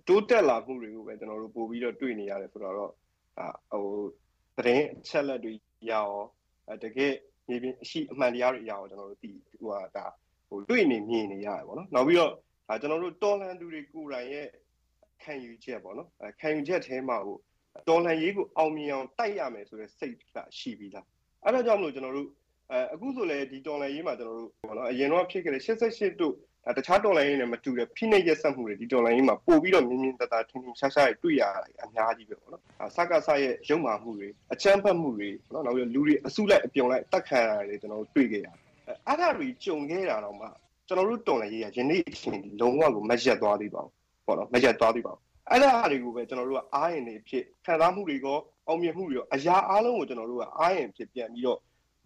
[0.09, 3.85] တိုးတက်လာမှုတွေကိုပဲကျွန်တော်တို့ပို့ပြီးတော့တွေ့နေရတယ်ဆိုတော့ဟို
[4.57, 5.53] သတင်းအချက်လက်တွေ
[5.91, 7.15] ရအောင်တကယ်
[7.49, 9.31] မြေပြင်အရှိအမှန်တရားတွေရအောင်ကျွန်တော်တို့ဒီ
[9.61, 10.07] ဟိုဟာဒါ
[10.49, 12.33] ဟိုတွေ့နေမြင်နေရတယ်ပေါ့နော်နောက်ပြီးတော့
[12.69, 14.49] ဒါကျွန်တော်တို့တော်လန်သူတွေကိုယ်တိုင်ရဲ့
[15.23, 16.09] ခံယူချက်ပေါ့နော်
[16.41, 17.39] ခံယူချက်အဲထဲမှာဟို
[17.89, 21.07] တော်လန်ရေးကိုအောင်မြင်အောင်တိုက်ရမယ်ဆိုတဲ့စိတ်ကရှိပြီးသား
[21.45, 22.29] အဲ့ဒါကြောင့်မလို့ကျွန်တော်တို့
[22.71, 26.35] အဲအခုဆိုလေဒီတော်လန်ရေးမှာကျွန်တော်တို့ပေါ့နော်အရင်တော့ဖြစ်ခဲ့တဲ့88တို့
[26.67, 32.63] ဒါတခြားတော်လိုင်းရေးနဲ့မတူတဲ့ဖိနှိပ်ရက်ဆက်မှုတွေဒီတော်လိုင်းရေးမှာပို့ပြီးတော့မြင်းမြင်းတသားထင်ထင်ရှားရှားတွေ့ရတယ်အများကြီးပဲပေါ့နော်။
[32.97, 38.57] စကားဆရဲ့ရုံမာမှုတွေအချမ်းဖတ်မှုတွေနော်နောက်ပြီးလူတွေအစုလိုက်အပြုံလိုက်တက်ခံရတယ်ကျွန်တော်တို့တွေ့ခဲ့ရတယ်။
[39.09, 40.47] အဲ့ဒါတွေကြုံခဲ့တာတော့မှ
[40.89, 43.93] ကျွန်တော်တို့တော်လိုင်းရေးကယနေ့အချိန်ဒီလုံးဝကိုမရက်သွားသေးပါဘူး။
[44.27, 48.39] ပေါ့နော်မရက်သွားသေးပါဘူး။အဲ့ဒါတွေကိုပဲကျွန်တော်တို့ကအားရင်နေဖြစ်ခံစားမှုတွေကော
[48.69, 51.59] အောင်မြင်မှုတွေရောအရာအားလုံးကိုကျွန်တော်တို့ကအားရင်ဖြစ်ပြန်ပြီးတော့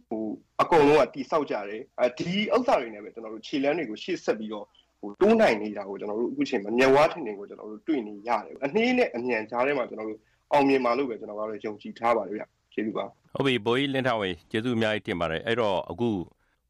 [0.08, 0.24] ဟို
[0.62, 4.66] အကုန်လုံးကတိဆောက်ကြတယ်အဲဒီဥစ္စာတွေနဲ့ပဲကျွန်တော်တို့ခြေလမ်းတွေကိုရှေ့ဆက်ပြီးတော့
[5.00, 10.18] ဟိုတိုးနိုင်နေတာကိုကျွန်တော်တို့အခုချိန်မှာမျက်ဝါးထင်ထင်ကိုကျွန်တော်တို့တွေ့နေရတယ်အနှေးနဲ့အမြန်ကြားထဲမှာကျွန်တော်တို့
[10.52, 13.04] အောင်မြင်ပါလို့ပဲကျွန်တော်ကတော့ယုံကြည်ထားပါတယ်ဗျကျေးဇူးပါ
[13.34, 16.08] ဟုတ်ပြီဘိုးကြီးလင်းထောင်ဝေကျေးဇူးအများကြီးတင်ပါတယ်အဲ့တော့အခု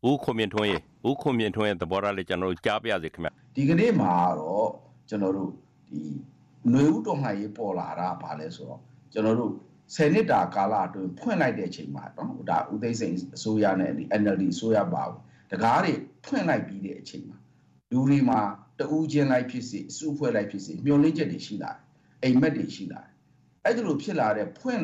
[0.06, 0.76] ဦးခွန်မြင့်ထွန်းရေ
[1.08, 4.68] ဦးခွန်မြင့်ထွန်းရဲ့သဘောထားလေးကျွန်တော်တို့ကြားပြစေခင်ဗျဒီကနေ့မှာတော့
[5.08, 5.50] ကျွန်တော်တို့
[5.88, 6.00] ဒီ
[6.70, 8.80] ຫນွေဦးတော်လှန်ရေးပေါ်လာတာဗာလဲဆိုတော့
[9.12, 9.52] ကျွန်တော်တို့
[9.94, 15.20] 10နှစ်တာကာလအတွင်းဖွင့်လိုက်တဲ့အချိန်မှာနော်ဒါဦးသိန်းစိန်အစိုးရနဲ့ဒီ NLD အစိုးရပါဘူး
[15.52, 15.92] တကားတွေ
[16.26, 17.38] ဖွင့်လိုက်ပြီးတဲ့အချိန်မှာ
[17.90, 18.40] လူတွေမှာ
[18.78, 21.80] တူးချင်းလိုက်ဖြစ်စီအစုဖွဲ့လိုက်ဖြစ်စီမျောလင့်ချက်တွေရှိလာတယ်
[22.22, 23.12] အိမ်မက်တွေရှိလာတယ်
[23.64, 24.82] အဲ့ဒီလိုဖြစ်လာတဲ့ဖွင့်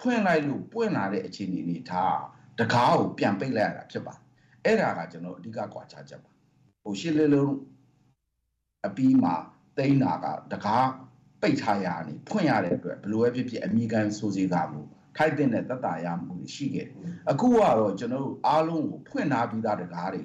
[0.00, 2.04] ဖွင့်လိုက်လို့ပွင့်လာတဲ့အခြေအနေတွေဒါ
[2.58, 4.27] တကားကိုပြန်ပိတ်လိုက်ရတာဖြစ်ပါတယ်
[4.68, 6.30] အဲ့ဒါကကျွန်တော်အဓိကကွာခြားချက်ပါ
[6.82, 7.52] ဟိုရှင်းလေးလုံး
[8.86, 9.34] အပြီးမှာ
[9.78, 10.88] တိန်းတာကတကား
[11.42, 14.80] ပိတ်ထားရနေဖွင့်ရတဲ့အတွက်ဘလိုပဲဖြစ်ဖြစ်အမိကန်ဆိုစီကမှု
[15.16, 16.96] ထိုက်တဲ့သက်တာရမှုရှိခဲ့တယ်
[17.30, 20.22] အခုကတော့ကျွန်တော်တို့အားလုံးကိုဖွင့်ထားပြီးသားတကားတွေ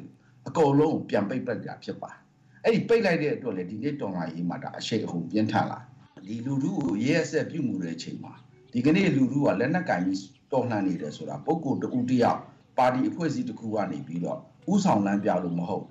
[0.48, 2.20] အကုန်လုံးပြန်ပိတ်ပတ်တာဖြစ်ပါတယ်
[2.64, 5.80] အဲ့ဒီပိတ်လိုက်တဲ့အတွက်လေဒီနေ့တော်လာရေးမှာဒါအရှိအဟုန်ပြင်းထန်လာ
[6.28, 8.34] ဒီလူလူကိုရဲဆက်ပြုမှုတဲ့အချိန်မှာ
[8.74, 10.22] ဒီကနေ့လူလူကလက်နက်ကင်ကြီး
[10.52, 12.42] တော်လှန်နေတယ်ဆိုတာပုဂ္ဂိုလ်တဦးတယောက်
[12.78, 14.40] ပါတီအဖွဲ့အစည်းတစ်ခုကနေပြီးတော့
[14.72, 15.86] ဥဆောင်လမ်းပြလို့မဟုတ်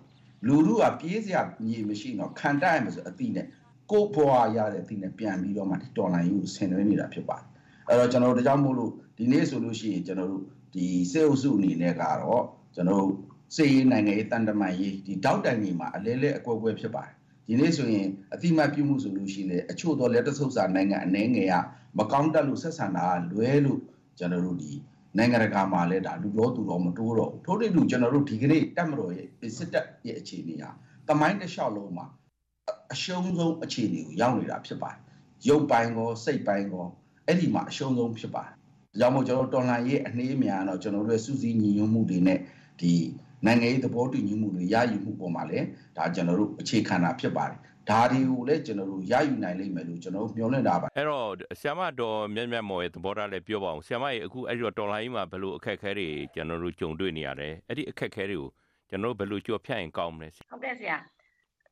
[0.46, 3.46] လူလူကပြေးစရာညီမရှိတော့ခံတိုက်ရမယ်ဆိုအတိနဲ့
[3.90, 7.46] ကိုဘွားရတဲ့အသည့်နဲ့ပြန်ပြီးတော့မှဒီတော်လိုင်းကိုဆင်နွှဲနေတာဖြစ်ပါတယ်
[7.88, 10.42] အဲ့တော့ကျွန်တော်တို့ဒါကြောင့်မို့လို့ဒီနေ့ဆိုလို့ရှိရင်ကျွန်တော်တို့
[10.74, 13.12] ဒီစေအုပ်စုအနေနဲ့ကတော့ကျွန်တော်တို့
[13.56, 17.12] စေရေးနိုင်ငံရေးတန်တမန်ရေးဒီတောက်တိုင်ကြီးမှာအလဲလဲအကွက်ကွဲဖြစ်ပါတယ်
[17.46, 21.54] ဒီနေ့ဆိုရင်အတိမတ်ပြုမှုဆိုလို့ရှိရင်အချို့သောလက်တဆုပ်စာနိုင်ငံအနေငယ်က
[21.98, 23.80] မကောင်းတက်လို့ဆက်ဆံတာလွဲလို့
[24.18, 24.72] ကျွန်တော်တို့ဒီ
[25.16, 30.70] နိုင်ငံတကာမှာလည်းဒါလူတော်သူတော်မတိုးတော့ဘူးထို့တူကျွန်တော်တို့ဒီကနေ့တက်မတော်ရဲ့စစ်တပ်ရဲ့အခြေအနေဟာ
[31.08, 32.06] တမိုင်းတစ်လျှောက်လုံးမှာ
[32.92, 34.98] အရှုံးဆုံးအခြေအနေကိုရောက်နေတာဖြစ်ပါတယ်
[35.48, 36.86] ရုပ်ပိုင်းကောစိတ်ပိုင်းကော
[37.26, 38.58] အဲ့ဒီမှာအရှုံးဆုံးဖြစ်ပါတယ်ဒါ
[38.98, 42.38] ကြောင့်မို့ကျွန်တော်တော်လှန်ရေးအနှေးအမြန်တော့ကျွန်တော်တို့ရဲ့စုစည်းညီညွတ်မှုတွေနဲ့
[42.80, 42.92] ဒီ
[43.46, 47.58] နိုင်ငံရေးသဘောတူညီမှုတွေရယူမှုပေါ်မှာလည်းဒါကျွန်တော်တို့အခြေခံတာဖြစ်ပါတယ်
[47.90, 51.28] ဒါတွေကိုလည်းကျွန်တော်တို့ရယူနိုင်လိမ့်မယ်လို့ကျွန်တော်တို့မျှော်လင့်တာပါအဲ့တော့
[51.60, 58.48] ဆ iam တော်မြတ်မြတ်မော်ရဲ့သဘောထားလည်းပြောပါအောင်ဆ iam ရဲ့အခုအဲ့ဒီတော့တော်လိုင်းမှာဘယ်လိုအခက်အခဲတွေကျွန်တော်တို့ကြုံတွေ့နေရတယ်အဲ့ဒီအခက်အခဲတွေကို
[58.90, 60.96] ကျွန်တော်တို့ဘယ်လိုကြော်ဖြတ်ရင်ကောင်းမလဲဟုတ်ကဲ့ဆရာ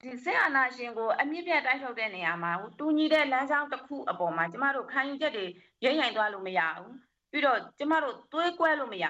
[0.03, 5.45] ဒီစစ်အာဏာရှင်ကိုအမြင့်ပြတ်တိုက်ထုတ်တဲ့နေရာမှာတူညီတဲ့လမ်းကြောင်းတစ်ခုအပေါ်မှာကျမတို့ခံယူချက်တွေ
[5.85, 6.93] ရိမ့်ရိုင်သွားလို့မရဘူး
[7.31, 9.05] ပြီးတော့ကျမတို့သွေးကွဲလို့မရ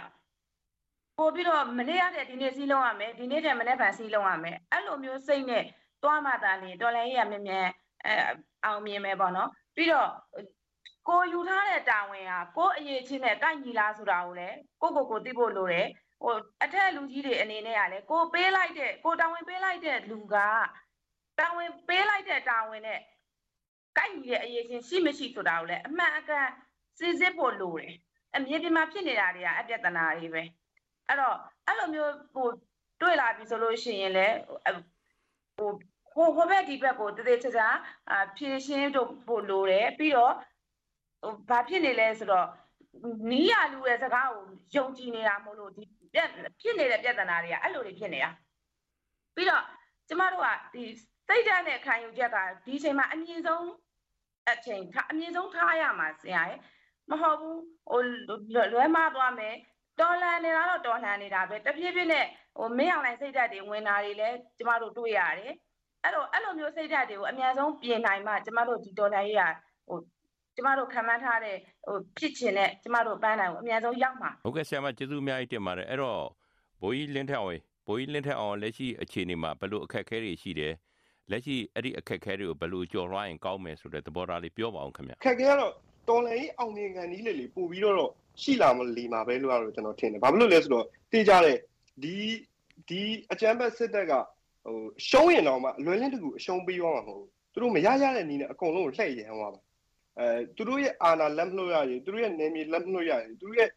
[1.19, 5.65] ပို့ပြီးတော့မနေ့ရတဲ့ဒီနေ့စီးလုံးရမယ်ဒီနေ့တည်းမနေ့ဗန်စီးလုံးရမယ်အဲ့လိုမျိုးစိတ်နဲ့
[6.03, 7.67] တွားမှသာနေတော်လည်းရမြင်မြန်
[8.07, 8.15] အဲ
[8.65, 10.11] အောင်မြင်မယ်ပေါ့နော်ပြီးတော့
[11.09, 15.87] ကိုယူထားတဲ့တာဝန်ဟာကိုအရေးချင်းနဲ့ကိုက်ညီလားဆိုတာကိုလည်းကိုကိုကိုသိဖို့လိုတယ်
[16.23, 16.35] ဟို
[16.65, 20.37] အထက်လူကြီးတွေအနေနဲ့ကလည်းကိုပေးလိုက်တဲ့ကိုတာဝန်ပေးလိုက်တဲ့လူက
[21.39, 23.01] တာဝန်ပေးလိုက်တဲ့တာဝန်နဲ့
[23.99, 26.49] ကိုက်ညီတဲ့အရေးချင်းရှိမရှိဆိုတာကိုလည်းအမှန်အကန်
[26.99, 27.93] စစ်စစ်ဖို့လိုတယ်
[28.37, 30.43] အမြင်ပြမှာဖြစ်နေတာတွေကအပြဿနာတွေပဲ
[31.09, 31.37] အဲ့တော့
[31.67, 32.49] အဲ့လိုမျိုးဟို
[33.01, 34.37] တွေ့လာပြီဆိုလို့ရှိရင်လည်း
[35.61, 35.73] ဟို
[36.15, 37.69] ဟိုဟိုဘက်ဒီဘက်ကိုတည်တည်ချာချာ
[38.37, 40.35] ဖြည့်ရှင်းတို့ဖို့လိုတယ်ပြီးတော့
[41.23, 42.49] ဟိုဘာဖြစ်နေလဲဆိုတော့
[43.31, 44.45] နီးရလူရဲ့စကားကို
[44.75, 48.31] ယုံကြည်နေတာမို့လို့ဒီဖြစ်နေတဲ့ပြဿနာတွေကအဲ့လိုတွေဖြစ်နေတာ
[49.35, 49.65] ပြီးတော့
[50.09, 50.85] ကျမတို့ကဒီ
[51.29, 53.67] စိတ်ဓာတ်နဲ့ခံယူချက်ကဒီအချိန်မှာအမြင့်ဆုံး
[54.51, 56.61] အချိန်အမြင့်ဆုံးထားရမှာဆရာရဲ့
[57.11, 58.01] မဟုတ်ဘူးဟို
[58.73, 59.55] လွဲမသွားမယ်
[60.01, 62.27] တော်လန်နေတာတော့တော်လှန်နေတာပဲတဖြည်းဖြည်းနဲ့
[62.59, 65.53] ဟိုမင်းအောင်လိုက်စိတ်ဓာတ်တွေဝင်တာတွေလည်းကျမတို့တွေ့ရတယ်
[66.03, 69.43] အဲ့တော့အဲ့လိုမျိုးစိတ်ဓာတ်တွေကိုအများဆုံးပြင်နိုင်မှကျမတို့ဒီတော်လှန်ရေးက
[69.89, 69.99] ဟို
[70.57, 76.23] ကျမတို့ခံမှန်းထားတဲ့ဟိုဖြစ်ချင်တဲ့ကျမတို့ပန်းနိုင်ကိုအများဆုံးရောက်မှာဟုတ်ကဲ့ဆရာမကျေးဇူးအများကြီးတင်ပါတယ်အဲ့တော့
[76.83, 80.75] ဘိုးကြီးလင်းထက်အောင်ဘိုးကြီးလင်းထက်အောင်လက်ရှိအခြေအနေမှာဘယ်လိုအခက်အခဲတွေရှိတယ်
[81.31, 85.73] လက်ရှိအဲ့ဒီအခက်အခဲတွေကိုဘယ်လိုကျော်လွှားရင်ကောင်းမယ်ဆိုတဲ့သဘောထားလေးပြောပါအောင်ခင်ဗျအခက်အခဲကတော့
[86.09, 88.11] တော်လည်းအောင်မြင်ခံနည်းလေးလေးပို့ပြီးတော့
[88.43, 91.57] ရှိလာမလီမှာပဲလို့ကတော့ကျွန်တော်ထင်တယ်ဘာဖြစ်လို့လဲဆိုတော့တေးကြတဲ့
[92.05, 92.19] ဒီ
[92.89, 94.13] ဒီအကြမ်းဖက်စစ်တပ်က
[94.65, 94.77] ဟို
[95.09, 99.61] ရှုံးရင်တော့မှအလွယ်လင်းတကူအရှုံးပေးသွားမှာမဟုတ်ဘူးသူတို့မရရတဲ့နည်းနဲ့အကုန်လုံးကိုလှည့်ရန်သွားပါ
[100.19, 103.69] အဲသူတို့ရဲ့အာဏာလက်မလို့ရရေးသူတို့ရဲ့နယ်မြေလက်မလို့ရရေးသူတို့ရဲ့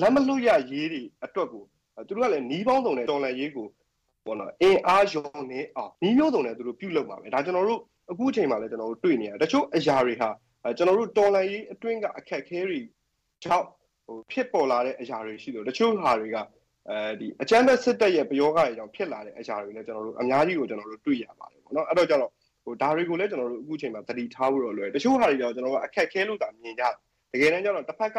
[0.00, 1.62] လက်မလို့ရရေးတွေအတွက်ကို
[2.08, 3.66] သူတို့ကလည်းနီးပေါင်းစုံနဲ့တော်လန်ရေးကို
[4.26, 10.28] ပေါ့နော်အင်အားယုံနေအောင်နီးမျိုးစုံနဲ့သူတို့ပြုလုပ်ပါမယ်ဒါကျွန်တော်တို့အခုအချိန်မှာလည်းကျွန်တော်တို့တွေ့နေရတယ်တချို့အရာတွေဟာ
[10.76, 12.80] ကျွန်တော်တို့တော်လန်ရေးအတွင်းကအခက်ခဲတွေ
[13.44, 13.66] ကြောင့်
[14.06, 16.36] ဟိုဖြစ်ပေါ်လာတဲ့အရာတွေရှိတယ်တချို့ဟာတွေက
[16.90, 22.30] အဲဒီအချမ်းသက်စစ်တပ်ရဲ့ပယောဂတွေကြောင့်ဖြစ်လာတဲ့အရာတွေလည်းကျွန်တော်တို့အများကြီးကိုကျွန်တော်တို့တွေ့ရပါတယ်ပေါ့နော်အဲ့တော့ကျတော့
[22.64, 26.84] ဟိုဒါတွေကိုလည်းကျွန်တော်တို့အခုချိန်မှာသတိထားဖို့တော့လွယ်တချို့ဟာတွေကြောင့်ကျွန်တော်တို့အခက်ခဲလို့သာမြင်ကြ
[27.32, 28.18] တကယ်တမ်းကျတော့တစ်ဖက်က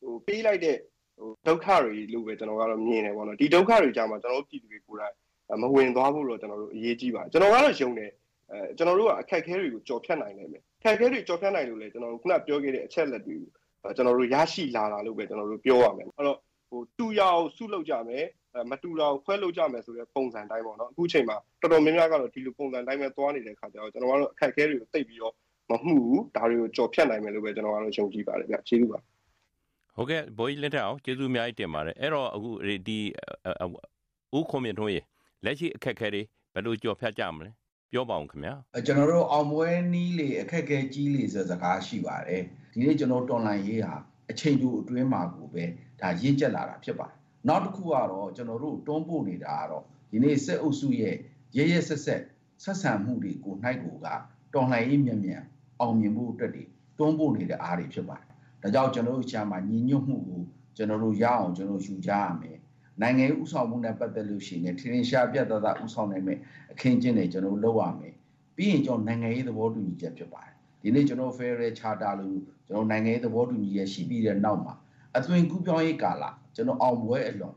[0.00, 0.76] ဟိုပေးလိုက်တဲ့
[1.18, 8.10] ဟိုဒုက္ခတွေလို့ပဲကျွန်တော်ကတော့မြင်တယ်ပေါ့နော်ဒီဒုက္ခတွေကြောင့်မှကျွန်တော်တို့ပြည်သူတွေကိုယ်တိုင်မဝင်သွားဖို့တော့ကျွန်တော်တို့အရေးကြီးပါတယ်ကျွန်တော်ကတော့ယုံတယ်
[8.50, 16.38] အဲကျွန်တော်တို့ကအခက်ခဲတွေကိုကြော်ဖြတ်နိုင်နိုင်မယ်အခက်ခဲတွေကြော်ဖြတ်နိုင်လို့လေကျွန်တော်တို့ခုနပြောခဲ့တဲ့အချက်လက်တွေကိုကျွန်တော်တို့ရရှိလာတာလို့ပဲကျွန်တော်တို့ပြောရမယ်အဲ့တော့
[16.68, 18.24] ဟိုတူရအောင်စုလုပ်ကြမယ်
[18.70, 25.34] မတူတော့ခွဲလုပ်ကြမယ်ဆိုတဲ့ပုံစံတိုင်းပေါ့နော်အခုချိန်မှာတော်တော်များများကတော့ဒီလိုပုံစံတိုင်းပဲသွားနေတဲ့ခါကျတော့ကျွန်တော်ကတော့အခက်ခဲတွေကိုသိပြီးတော့
[25.70, 28.98] မမှုဘူးဒါတွေကိုကြော်ဖြတ်နိုင်မယ်လို့ပဲကျွန်တော်ကတော့ယုံကြည်ပါတယ်ဗျကျေးဇူးပါ
[29.96, 32.50] ဟုတ်ကဲ့ဘိုးကြီးလက်ထက်အောင်ကျေးဇူးအများကြီးတင်ပါတယ်အဲ့တော့အခု
[32.88, 32.98] ဒီ
[34.36, 35.00] ဦးခွန်မြင့်ထွန်းရေ
[35.44, 36.22] လက်ရှိအခက်ခဲတွေ
[36.54, 37.50] ဘယ်လိုကြော်ဖြတ်ကြမလဲ
[37.92, 38.54] ပြောပါအောင်ခင်ဗျာ
[38.86, 43.94] ကျွန်တော်တို့အောင်ပွဲနီးလေအခက်ခဲကြီးလေဆိုစကားရှိပါတယ်ဒီနေ့ကျွန်တော်တော်လိုင်းရေးဟာ
[44.30, 45.64] အချိန်ကျိုးအတွင်းမှာကိုပဲ
[46.00, 47.14] ဒါရင့်ကျက်လာတာဖြစ်ပါတယ်
[47.48, 51.14] နောက်တစ်ခုကတော့ကျွန်တော်တို့တွန်းပို့နေတာကတော့ဒီနေ့စစ်အုပ်စုရဲ့
[51.56, 52.22] ရရဆက်ဆက်
[52.62, 54.06] ဆက်ဆံမှုတွေကိုနိုင်ကိုက
[54.54, 55.42] တော်လှန်ရေးမြန်မြန်
[55.80, 56.64] အောင်မြင်ဖို့အတွက်တွေ
[56.98, 58.26] တွန်းပို့နေတဲ့အားတွေဖြစ်ပါတယ်
[58.62, 60.42] ဒါကြောင့်ကျွန်တော်တို့ရှာမှာညီညွတ်မှုကို
[60.76, 62.58] ကျွန်တော်တို့ရအောင်ကျွန်တော်ယူကြရမယ်
[63.00, 66.38] နိုင်ငံရေးဥဆောင်မှုနဲ့ပတ်သက်လို့ရှိရင်ထင်ရှားပြတ်သားသားဥဆောင်နိုင်မယ်
[66.72, 68.14] အခင်းကျင်းတွေကျွန်တော်လုပ်ရမယ်
[68.56, 74.74] ပြီးရင်ကျွန်တော်နိုင်ငံရေးသဘောတူညီချက်ဖြစ်ပါတယ်ဒီနေ့ကျွန်တော် Federal Charter လို့ကျွန်တော်နိုင်ငံရေးသဘောတူညီချက်ရှိပြီးတဲ့နောက်မှာ
[75.18, 77.54] အသွင်ကူးပြောင်းရေးကာလကျွန်တော်အောင်ပွဲအလွန်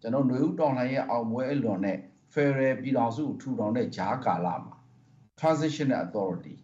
[0.00, 1.98] ကျွန်တော်ຫນွေဦးတော်လှန်ရေးအောင်ပွဲအလွန်နဲ့
[2.34, 4.74] Federal ပြည်တော်စုထူထောင်တဲ့ဂျားကာလမှာ
[5.40, 6.54] Transitional Authority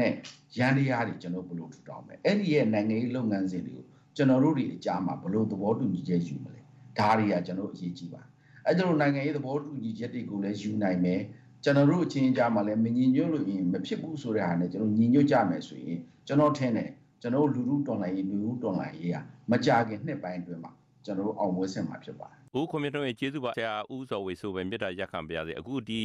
[0.00, 0.12] နဲ့
[0.58, 3.84] ရန်တရားတွေကျွန်တော်ဘယ်လိုထူထောင်မလဲအဲ့ဒီရဲ့နိုင်ငံရေးလုပ်ငန်းစဉ်တွေကို
[4.16, 6.60] ကျွန်တော်တို့တွေအကြားမှာဘယ်လိုသဘောတူညီချက်ယူမလဲ
[6.98, 8.22] ဒါတွေကကျွန်တော်အရေးကြီးပါ
[8.66, 11.20] အဲ့ဒါလိုနိုင်ငံရေးသဘောတူညီချက်တွေကိုလည်းယူနိုင်မယ်
[11.64, 16.90] ကျွန်တော်တို့အချင်းကြားမှာလည်းမညီညွတ်လို့ရင်မဖြစ်ဘူးဆိုတဲ့ဟာနဲ့ကျွန်တော်ညီညွတ်ကြမယ်ဆိုရင်ကျွန်တော်ထင်တယ်
[17.22, 19.16] ကျွန်တော်လူလူတော်လှန်ရေးလူလူတော်လှန်ရေးက
[19.50, 20.72] မကြခင်နှစ်ပိုင်းအတွင်းမှာ
[21.04, 26.00] ကျွန်တော်တို့အောင်ပွဲဆင်မှာဖြစ်ပါတယ်။ဦးခွန်မြတ်တို့ရဲ့ကျေးဇူးပါဆရာဦးစောဝေဆိုပဲမြတ်တာရက်ခံပါရစေ။အခုဒီ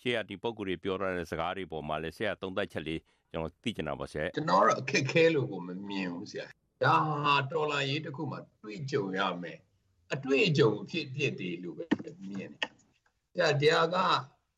[0.00, 6.46] ရှေ့ကဒီပုံကိုယ်တွေပြောရတဲ့စကားတွေပေါ်မှာလည်းဆရာသုံးသပ်ချက်လေးကျွန်တော်သိချင်တာပါဆရာ။ကျွန်တော်တော့အခက်ခဲလို့ကိုမမြင်ဘူးဆရာ။
[6.84, 9.58] ဒါဟာတော်လှန်ရေးတစ်ခုမှတွေ့ကြုံရမယ်။
[10.14, 11.84] အတွေ့အကြုံဖြစ်ဖြစ်တယ်လို့ပဲ
[12.22, 12.70] မြင်တယ်။
[13.32, 13.96] ဆရာတရားက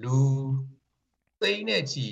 [0.02, 0.16] လူ
[1.40, 2.04] သိန်းနဲ့ချီ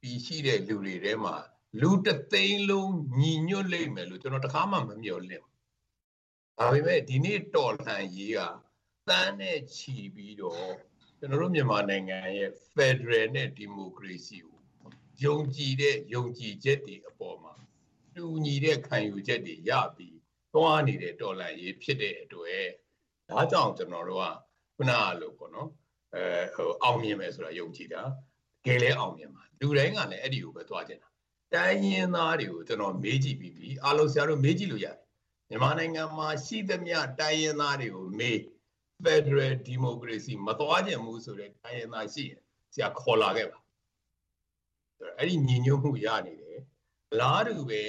[0.00, 1.34] ပြီးရှိတဲ့လူတွေထဲမှာ
[1.78, 5.44] လူတသိန်းလုံးညီညွတ်လိမ့်မယ်လို့ကျွန်တော်တခါမှမမျှော်လင့်
[6.58, 8.40] ဒါပေမဲ့ဒီနေ့တော်လှန်ရေးက
[9.08, 10.70] တန်းနဲ့ချီပြီးတော့
[11.18, 14.58] ကျွန်တော်တို့မြန်မာနိုင်ငံရဲ့ Federal နဲ့ Democracy ကို
[15.24, 17.54] ယုံကြည်တဲ့ယုံကြည်ချက်တွေအပေါ်မှာ
[18.14, 20.16] တူညီတဲ့ခံယူချက်တွေရပြီး
[20.52, 22.66] သွားနေတဲ့တော်လှန်ရေးဖြစ်တဲ့အတွက်
[23.30, 24.26] ဒါကြောင့်ကျွန်တော်တို့က
[24.76, 25.68] ခုနကလို့ပေါ့နော်
[26.14, 26.22] အဲ
[26.54, 28.02] ဟိုအောင်မြင်မယ်ဆိုတာယုံကြည်တာ
[28.66, 31.09] ကဲလဲအောင်မြင်ပါလူတိုင်းကလည်းအဲ့ဒီကိုပဲသွားကြတာ
[31.54, 34.96] တိုင်းရင်းသားတွေကိုကျွန်တော်မေးကြည့်ပြီးပြီအားလုံးဆရာတို့မေးကြည့်လို့ရတယ်
[35.48, 38.38] မြန်မာနိုင်ငံမှာရှိသမျှတိုင်းရင်းသားတွေကိုမေး
[39.04, 42.40] Federal Democracy မသွားကြဘူးဆိုတဲ့တိုင်းရင်းသားရှိရင်
[42.72, 43.58] ဆရာခေါ်လာခဲ့ပါ
[45.18, 46.60] အဲ့ဒီညီညွတ်မှုရနေတယ်
[47.20, 47.82] လားတူပဲ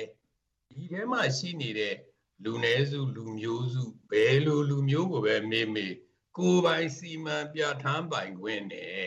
[0.69, 1.95] ဒီထဲမှာရှိနေတဲ့
[2.43, 5.93] လူနည်းစုလူမျိုးစုဘယ်လိုလူမျိုးကိုပဲမေးမေး
[6.37, 9.05] ကိုယ်ပိုင်စီမံပြဋ္ဌာန်းပိုင်ခွင့်နဲ့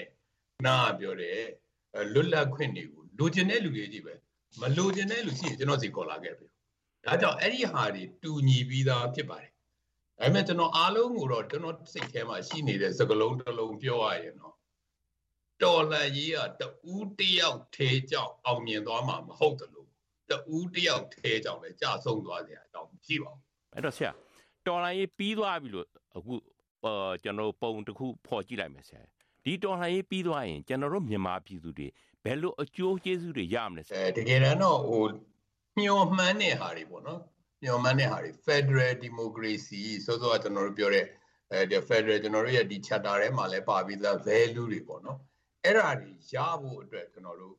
[0.67, 1.43] နာပြောတဲ့
[2.13, 4.15] လွတ်လပ်ခွင့်တွေကိုလိုချင်တဲ့လူတွေကြီးပဲ
[4.61, 6.47] မလိုချင်တဲ့လူရှိရင်ကျွန်တော်စီခေါ်လာခဲ့ပြီ
[7.05, 9.51] ဒါကြောင့်အဲ့ဒီဟာတွေတူညီပြီးသားဖြစ်ပါတယ်
[10.19, 14.55] ဒါပေမဲ့ကျွန်တော်အားလုံးကိုတော့ကျွန်တော်စိတ်ထဲမှာရှိနေတဲ့စကလုံးတစ်လုံးပြောရရင်တော့
[15.63, 19.89] တော်လန်ကြီးကတူးတယောက်သေးကြောက်အောင်မြင်သွားမှာမဟုတ်တယ်လို့
[20.31, 23.43] တူးတယောက်သေးကြောက်လည်းကြာဆုံးသွားစရာအကြောင်းမရှိပါဘူး
[23.75, 24.11] အဲ့တော့ဆရာ
[24.67, 25.87] တော်လန်ကြီးပြီးသွားပြီလို့
[26.17, 26.35] အခု
[27.23, 29.03] ကျွန်တော်ပုံတစ်ခုဖော်ကြည့်လိုက်မယ်ဆရာ
[29.45, 31.89] ဒီတော်လှန်ရေးပြီးသွားရင်ကျွန်တော်တို့မြန်မာပြည်သူတွေ
[32.25, 35.05] ဘယ်လိုအကျိုးကျေးဇူးတွေရမလဲအဲတကယ်တမ်းတော့ဟို
[35.79, 37.21] မျှော်မှန်းတဲ့ဟာတွေပေါ့နော်
[37.63, 41.07] မျှော်မှန်းတဲ့ဟာတွေ Federal Democracy ဆိုတော့ကျွန်တော်တို့ပြောတဲ့
[41.53, 45.19] အဲဒီ Federal ကျွန်တော်တို့ရဲ့ဒီ charter ထဲမှာလည်းပါပြီးသား value တွေပေါ့နော်
[45.65, 47.55] အဲ့ဒါတွေရဖို့အတွက်ကျွန်တော်တို့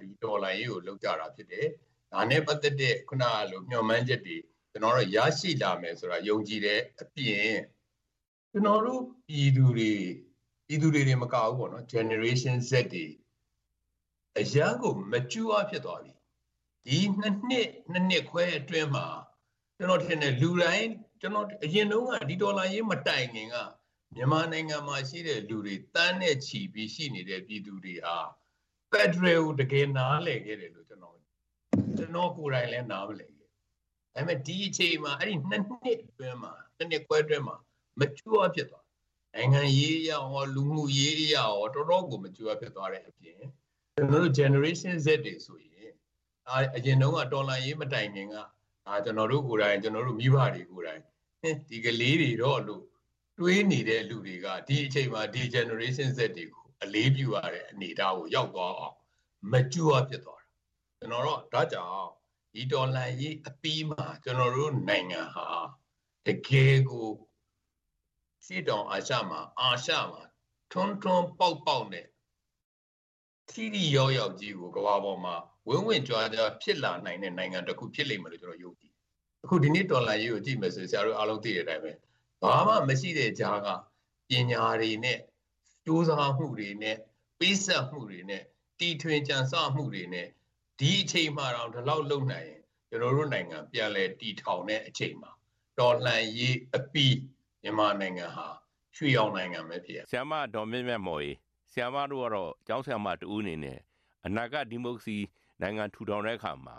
[0.00, 1.66] ဒီဒေါ်လာရေးကိုလောက်ကြတာဖြစ်တယ်
[2.12, 4.36] ဒါနဲ့ပတ်သက်တဲ့ခုနကလိုမျှော်မှန်းချက်တွေ
[4.70, 7.52] ကျွန်တော်တို့ရရှိလာမယ်ဆိုတာယုံကြည်တဲ့အပြင်
[8.52, 9.92] ကျွန်တော်တို့ပြည်သူတွေ
[10.66, 13.06] ပြည်သူတွေတွေမကဘူးပေါ့နော် generation Z တွေ
[14.38, 16.12] အရန်ကိုမကျူအားဖြစ်သွားပြီ
[16.86, 19.06] ဒီနှစ်နှစ်နှစ်နှစ်ခွဲအတွင်းမှာ
[19.76, 20.88] ကျွန်တော်ထင်တယ်လူတိုင်း
[21.20, 23.56] ကျွန်တော်အရင်တုန်းကဒီဒေါ်လာရေးမတိုင်ခင်က
[24.14, 28.16] မြန်မာနိုင်ငံမှာရှိတဲ့လူတွေတန်းနဲ့ချီပြီးရှိနေတဲ့ပြည်သူတွေဟာ
[28.90, 31.16] ဖက်ဒရယ်ကိုတကယ်နားလည်ခဲ့တယ်လို့ကျွန်တော်
[31.98, 33.58] ကျွန်တော်ကိုယ်တိုင်လည်းနားမလည်ခဲ့ဒါ
[34.14, 37.56] ပေမဲ့ဒီအချိန်မှာအဲ့ဒီနှစ်နှစ်အတွင်းမှာနှစ်နှစ်ခွဲအတွင်းမှာ
[37.98, 38.86] မကျူအားဖြစ်သွား
[39.34, 43.40] နိုင်ငံရေးအရရောလူမှုရေးအရရောတော်တော်ကိုမကျူအားဖြစ်သွားတဲ့အပြင်
[43.96, 45.92] ကျွန်တော်တို့ generation Z တွေဆိုရင်
[46.48, 48.36] အာအရင်တုန်းကတော်လန်ရေးမတိုင်ခင်က
[48.88, 51.02] အာကျွန်တော်တို့ကိုယ်တိုင်ကျွန်တော်တို့မိဘတွေကိုယ်တိုင်
[51.68, 52.84] ဒီကလေးတွေတော့လို့
[53.38, 58.96] တွေးနေတဲ့လူတွေကဒီအချိန်မှာဒီ generation Z တွေကိုအလေးပြုရတဲ့အနေအထားကိုရောက်သွားအောင်
[59.52, 60.50] မကြွဖြစ်သွားတာ
[60.98, 62.10] ကျွန်တော်တို့ဒါကြောင့်
[62.52, 65.48] ဒီဒေါ်လာရေးအပီးမှာကျွန်တော်တို့နိုင်ငံဟာ
[66.26, 67.08] တကယ်ကို
[68.44, 70.22] စီတောင်အာရှမှာအာရှမှာ
[70.72, 72.06] ထွန်းထွန်းပေါက်ပေါက်နဲ့
[73.54, 75.34] ထီရီရောက်ရောက်ကြီးကိုကမ္ဘာပေါ်မှာ
[75.68, 78.92] ဝင်းဝင်းကြွားကြွားဖြစ်လာနိုင်တဲ့နိုင်ငံတစ်ခုဖြစ်လိမ့်မယ်လို့ကျွန်တော်ယုံကြည်
[79.44, 81.92] အခုဒီနေ့ဒေါ်လာရေးကိုကြည့်မယ်ဆိုဆရာတို့အားလုံးသိတဲ့အတိုင်းပဲ
[82.42, 83.68] ဘာမှမရှိတဲ့ကြားက
[84.28, 85.18] ပညာတွေနဲ့
[85.84, 86.96] စူးစမ်းမှုတွေနဲ့
[87.38, 88.42] ပေးဆက်မှုတွေနဲ့
[88.78, 90.26] တီထွင်ကြံစမှုတွေနဲ့
[90.80, 95.30] ဒီအချိန်မှတော့ဒီလောက်လုံနိုင်ရင်ကျွန်တော်တို့နိုင်ငံပြန်လဲတီထောင်တဲ့အချိန်မှာ
[95.78, 97.16] တော်လှန်ရေးအပီး
[97.62, 98.48] မြန်မာနိုင်ငံဟာ
[98.96, 101.36] ရွှေအောင်နိုင်ငံပဲဖြစ်ရဆ iam မဒေါ်မြင့်မြတ်မော်ကြီး
[101.72, 103.78] ဆ iam မတို့ကတော့ကျောင်းဆ iam မတူအနေနဲ့
[104.26, 105.16] အနာဂတ်ဒီမိုကရေစီ
[105.60, 106.76] နိုင်ငံထူထောင်တဲ့အခါမှာ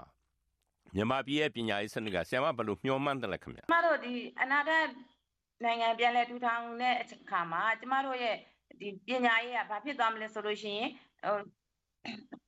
[0.95, 4.85] မြန်မာပြည်ရဲ့ပညာရေးစနစ်ကဆ iam မဘယ်လိုမျှော်မှန်းတယ်လဲခင်ဗျာကျမတို့ဒီအနာဂတ်
[5.63, 8.35] နိုင်ငံပြန်လည်ထူထောင်တဲ့အခါမှာကျမတို့ရဲ့
[8.79, 10.89] ဒီပညာရေးကဘာဖြစ်သွားမလဲဆိုလို့ရှိရင်
[11.23, 11.37] ဟို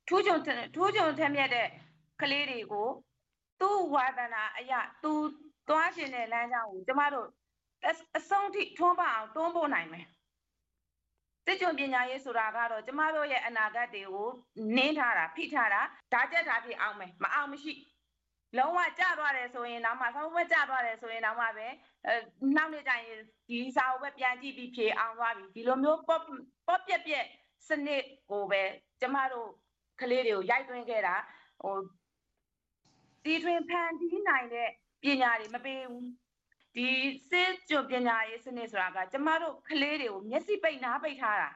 [0.08, 0.40] ထူးချွန်
[0.76, 1.68] ထူးချွန်ထက်မြက်တဲ့
[2.22, 2.88] ကလေးတွေကို
[3.62, 5.14] သူ့ဝါဒနာအရာသူ
[5.68, 7.28] သွားခြင်းတဲ့လမ်းကြောင်းကိုကျမတို့
[8.18, 10.06] အဆုံးထိထွန်းပအောင်တွန်းပို့နိုင်မယ်
[11.46, 14.30] စစ်ကြုံပညာရေးဆိုတာကတော့ကျမတို့ရဲ့အနာဂတ်တွေကို
[14.76, 15.82] နင်းထားတာဖိထားတာ
[16.14, 17.74] ဓာတ်ချက်ဓာတ်ဖြစ်အောင်မယ်မအောင်မရှိ
[18.58, 21.68] လုံးဝကြသွားတယ်ဆိုရင်တော့မှဆောင်းဝက်ကြသွားတယ်ဆိုရင်တော့မှပဲ
[22.06, 22.16] အဲ
[22.56, 26.22] နောက်နေ့ကျရင်ဒီစာအုပ်ပဲပြန်ကြည့်ပြီးဖြေအောင်သွားပြီဒီလိုမျိုးပေါ့
[26.68, 27.26] ပေါ့ပြက်ပြက်
[27.68, 28.64] စနစ်ကိုပဲ
[29.02, 29.50] ကျမတို့
[30.02, 31.16] ကလေးတွေကိုရိုက်သွင်းခဲ့တာ
[31.64, 31.78] ဟို
[33.24, 34.70] တီထွင်ဖန်တီးနိုင်တဲ့
[35.02, 36.06] ပညာတွေမပေးဘူး
[36.76, 36.90] ဒီ
[37.30, 41.50] စစ်ကြုံပညာရေးစနစ်ဆိုတာကကျမတို့ကလေးတွေကိုမျက်စိပိတ်နားပိတ်ထားတာ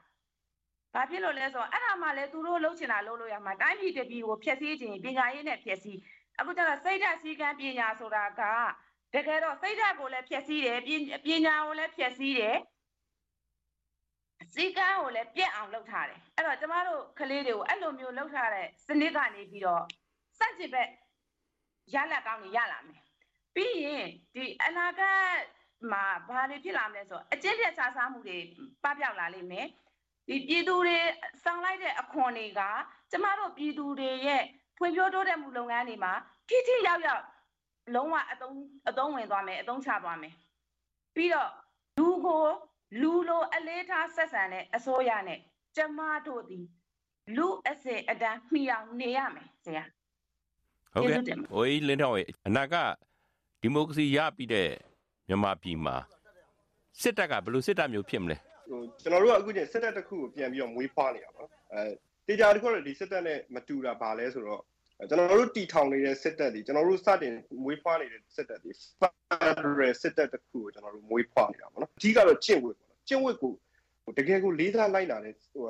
[0.93, 5.99] ဘာဖြစ်လို့လဲဆိုတော့အဲ့ဒါမှလည်းသူတို့လှုပ်ချင်တာလှုပ်လို့ရမှာတိုင်းပြည်တပြည်ကိုဖျက်ဆီးခြင်းပညာရေးနဲ့ဖျက်ဆီး
[6.39, 8.41] အခုကျတော့စိတ်ဓာတ်စည်းကမ်းပညာဆိုတာက
[9.13, 10.79] တကယ်တော့စိတ်ဓာတ်ကိုလည်းဖျက်ဆီးတယ်
[11.25, 12.57] ပညာကိုလည်းဖျက်ဆီးတယ်
[14.53, 19.83] စီကန်းကိုလည်းပြက်အောင်လုပ်ထားတယ်အဲ့တော့ကျမတို့ကလေးတွေကိုအဲ့လိုမျိုးလုပ်ထားတဲ့စနစ်ကနေပြီးတော့
[20.37, 20.89] စန့်ကျင်ဘက်
[21.93, 23.01] ရလက်ကောင်းတွေရလာမယ်
[23.55, 25.23] ပြီးရင်ဒီအနာဂတ်
[25.91, 28.37] မှာဘာတွေဖြစ်လာမလဲဆိုတော့အကျင့်ပြတ်စားစားမှုတွေ
[28.83, 29.67] ပပျောက်လာလိမ့်မယ်
[30.27, 30.97] ဒီပြည်သူတွေ
[31.43, 32.61] ဆောင်လိုက်တဲ့အခွန်တွေက
[33.11, 34.43] ကျမတို့ပြည်သူတွေရဲ့
[34.77, 36.13] ဖွံ့ဖြိုးတိုးတက်မှုလုပ်ငန်းတွေမှာ
[36.49, 37.23] ထိထိရောက်ရောက်
[37.95, 38.55] လုံးဝအသုံး
[38.89, 40.33] အသုံးဝင်သွားမယ်အသုံးချသွားမယ်
[41.15, 41.49] ပြီးတော့
[41.97, 42.43] လူကို
[43.01, 45.39] လူလိုအလေးထားဆက်ဆံတဲ့အစိုးရနဲ့
[45.75, 46.59] ကျမတို့ဒီ
[47.37, 49.83] လူအစအတန်းမှီအောင်နေရမယ်ဆရာ
[50.93, 52.75] ဟုတ်ကဲ့ဟိုလင်းတော့အနာက
[53.61, 54.69] ဒီမိုကရေစီရပြီးတဲ့
[55.27, 55.95] မြန်မာပြည်မှာ
[57.01, 58.37] စစ်တပ်ကဘယ်လိုစစ်တပ်မျိုးဖြစ်မလဲ
[58.69, 61.81] ဟိုကျွန်တော်တို့ကအခုကျစစ်တပ်တစ်ခုကိုပြန်ပြီးတော့မွေးဖွားနေတာပေါ့အဲ
[62.27, 64.61] တေချာတစ်ခုတော့ဒီစစ်တပ်နဲ့မတူတာဘာလဲဆိုတော့
[65.09, 68.71] ကျွန်တော်တို့တီထောင်နေတဲ့စစ်တပ်တွေကျွန်တော်တို့စတင်မွေးဖွားနေတဲ့စစ်တပ်တွေ
[69.39, 73.53] Federal စစ်တပ်တစ်ခုကိုကျွန်တော်တို့မွေးဖွားနေတာပေါ့နော်အဓိကတော့ကျင့်ဝတ်ပေါ့နော်ကျင့်ဝတ်ကို
[74.17, 75.63] တကယ်ကိုလေးစားလိုက်လာတဲ့ဟို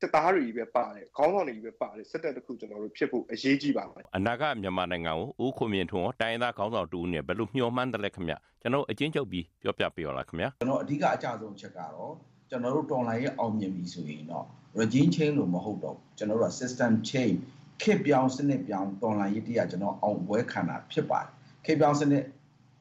[0.00, 12.12] စစ်သားတွေပဲပါတယ်ခေါင်းဆောင်တွေပဲပါတယ်စစ်တပ်တစ်ခုကျွန်တော်တို့ဖြစ်ဖို့အရေးကြီးပါမယ်အနာဂတ်မြန်မာနိုင်ငံကိုဦးခွန်မြင့်ထွန်းတိုင်းသားခေါင်းဆောင်တူနဲ့ဘယ်လိုမျှော်မှန်းတယ်လဲခင်ဗျကျွန်တော်အချင်းချုပ်ပြီးပြောပြပေးရလားခင်ဗျကျွန်တော်အဓိကအကြဆုံးချက်ကတော့
[12.50, 14.46] ကျွန်တော်တို့တော်လိုင်းရဲ့အောင်မြင်ပြီဆိုရင်တော့
[14.80, 17.36] regime change လို့မဟုတ်တော့ကျွန်တော်တို့က system change
[17.82, 21.30] ခေတ်ပြောင်းစနစ်ပြောင်းတော်လိုင်းရေးတရားကျွန်တော်အောင်ပွဲခံတာဖြစ်ပါတယ်
[21.64, 22.24] ခေတ်ပြောင်းစနစ်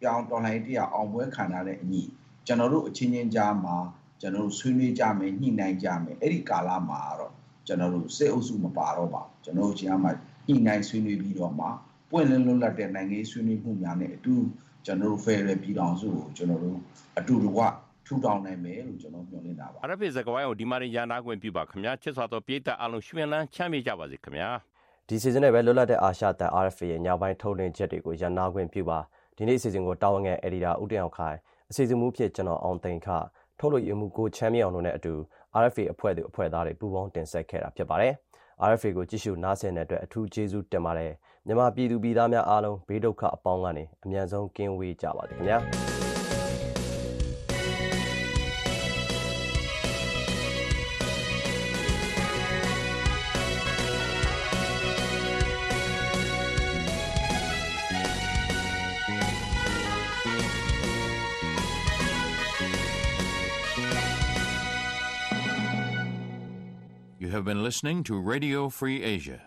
[0.01, 2.03] ပြောင်းတော်လိုင်းရေးတရားအောင်ပွဲခံတာတဲ့အညီ
[2.47, 3.77] ကျွန်တော်တို့အချင်းချင်းကြားမှာ
[4.21, 7.33] ကျွန်တော်တို့ဆွေးနွေးကြမယ်ညှိနှိုင်းကြမယ်အဲ့ဒီကာလမှာတော့
[7.67, 10.09] ကျွန်တော်တို့စစ်အုပ်စုမပါတော့ပါကျွန်တော်တို့ချင်းအမှ
[10.47, 11.65] ညှိနှိုင်းဆွေးနွေးပြီးတော့မှ
[12.11, 14.33] ပွင့်လင်းလွတ်လပ်တဲ့နိုင်ငံရေးဆွေးနွေးမှုများနဲ့အတူ
[14.85, 16.77] ကျွန်တော်တို့ Federal ပြည်ထောင်စုကိုကျွန်တော်တို့
[17.19, 17.61] အတူတကွ
[18.05, 24.49] ထူထောင်နိုင်မယ်လို့ကျွန်တော်မျှော်လင့်တာပါအရဖေစကဝိုင်းကိုဒီမှာရန်နာခွင့်ပြုပါခင်ဗျာချစ်စွာသောပြည်သက်အလုံးရှင်လန်းချမ်းမြေ့ကြပါစေခင်ဗျာ
[25.07, 28.99] ဒီစီဇန်နဲ့ပဲလွတ်လပ်တဲ့အာရှတန် RFA ရဲ့ညပိုင်းထုတ်လွှင့်ချက်တွေကိုရန်နာခွင့်ပြုပါ
[29.37, 31.37] ဒီနေ့အစီအစဉ်ကိုတာဝန်ခံအက်ဒီတာဦးတင်အောင်ခိုင်
[31.69, 33.07] အစီအစဉ်မူဖြစ်ကျွန်တော်အောင်သိန်းခ
[33.59, 35.13] ထုတ်လို့ရမှုကိုချမ်းမြေ့အောင်တို့နဲ့အတူ
[35.61, 38.13] RFA အဖွဲ့သူအဖွဲ့သားတွေပူးပေါင်းတင်ဆက်ခဲ့တာဖြစ်ပါတယ်။
[38.69, 41.11] RFA ကိုကြည့်ရှုနားဆင်တဲ့အတွက်အထူးကျေးဇူးတင်ပါတယ်။
[41.45, 45.57] မြန်မာပြည်သူပြည်သားများအားလုံးဘေးဒုက္ခအပေါင်းကနေအမြန်ဆုံးကင်းဝေးကြပါစေခင်ဗျာ။
[67.67, 69.41] listening to Radio Free Asia.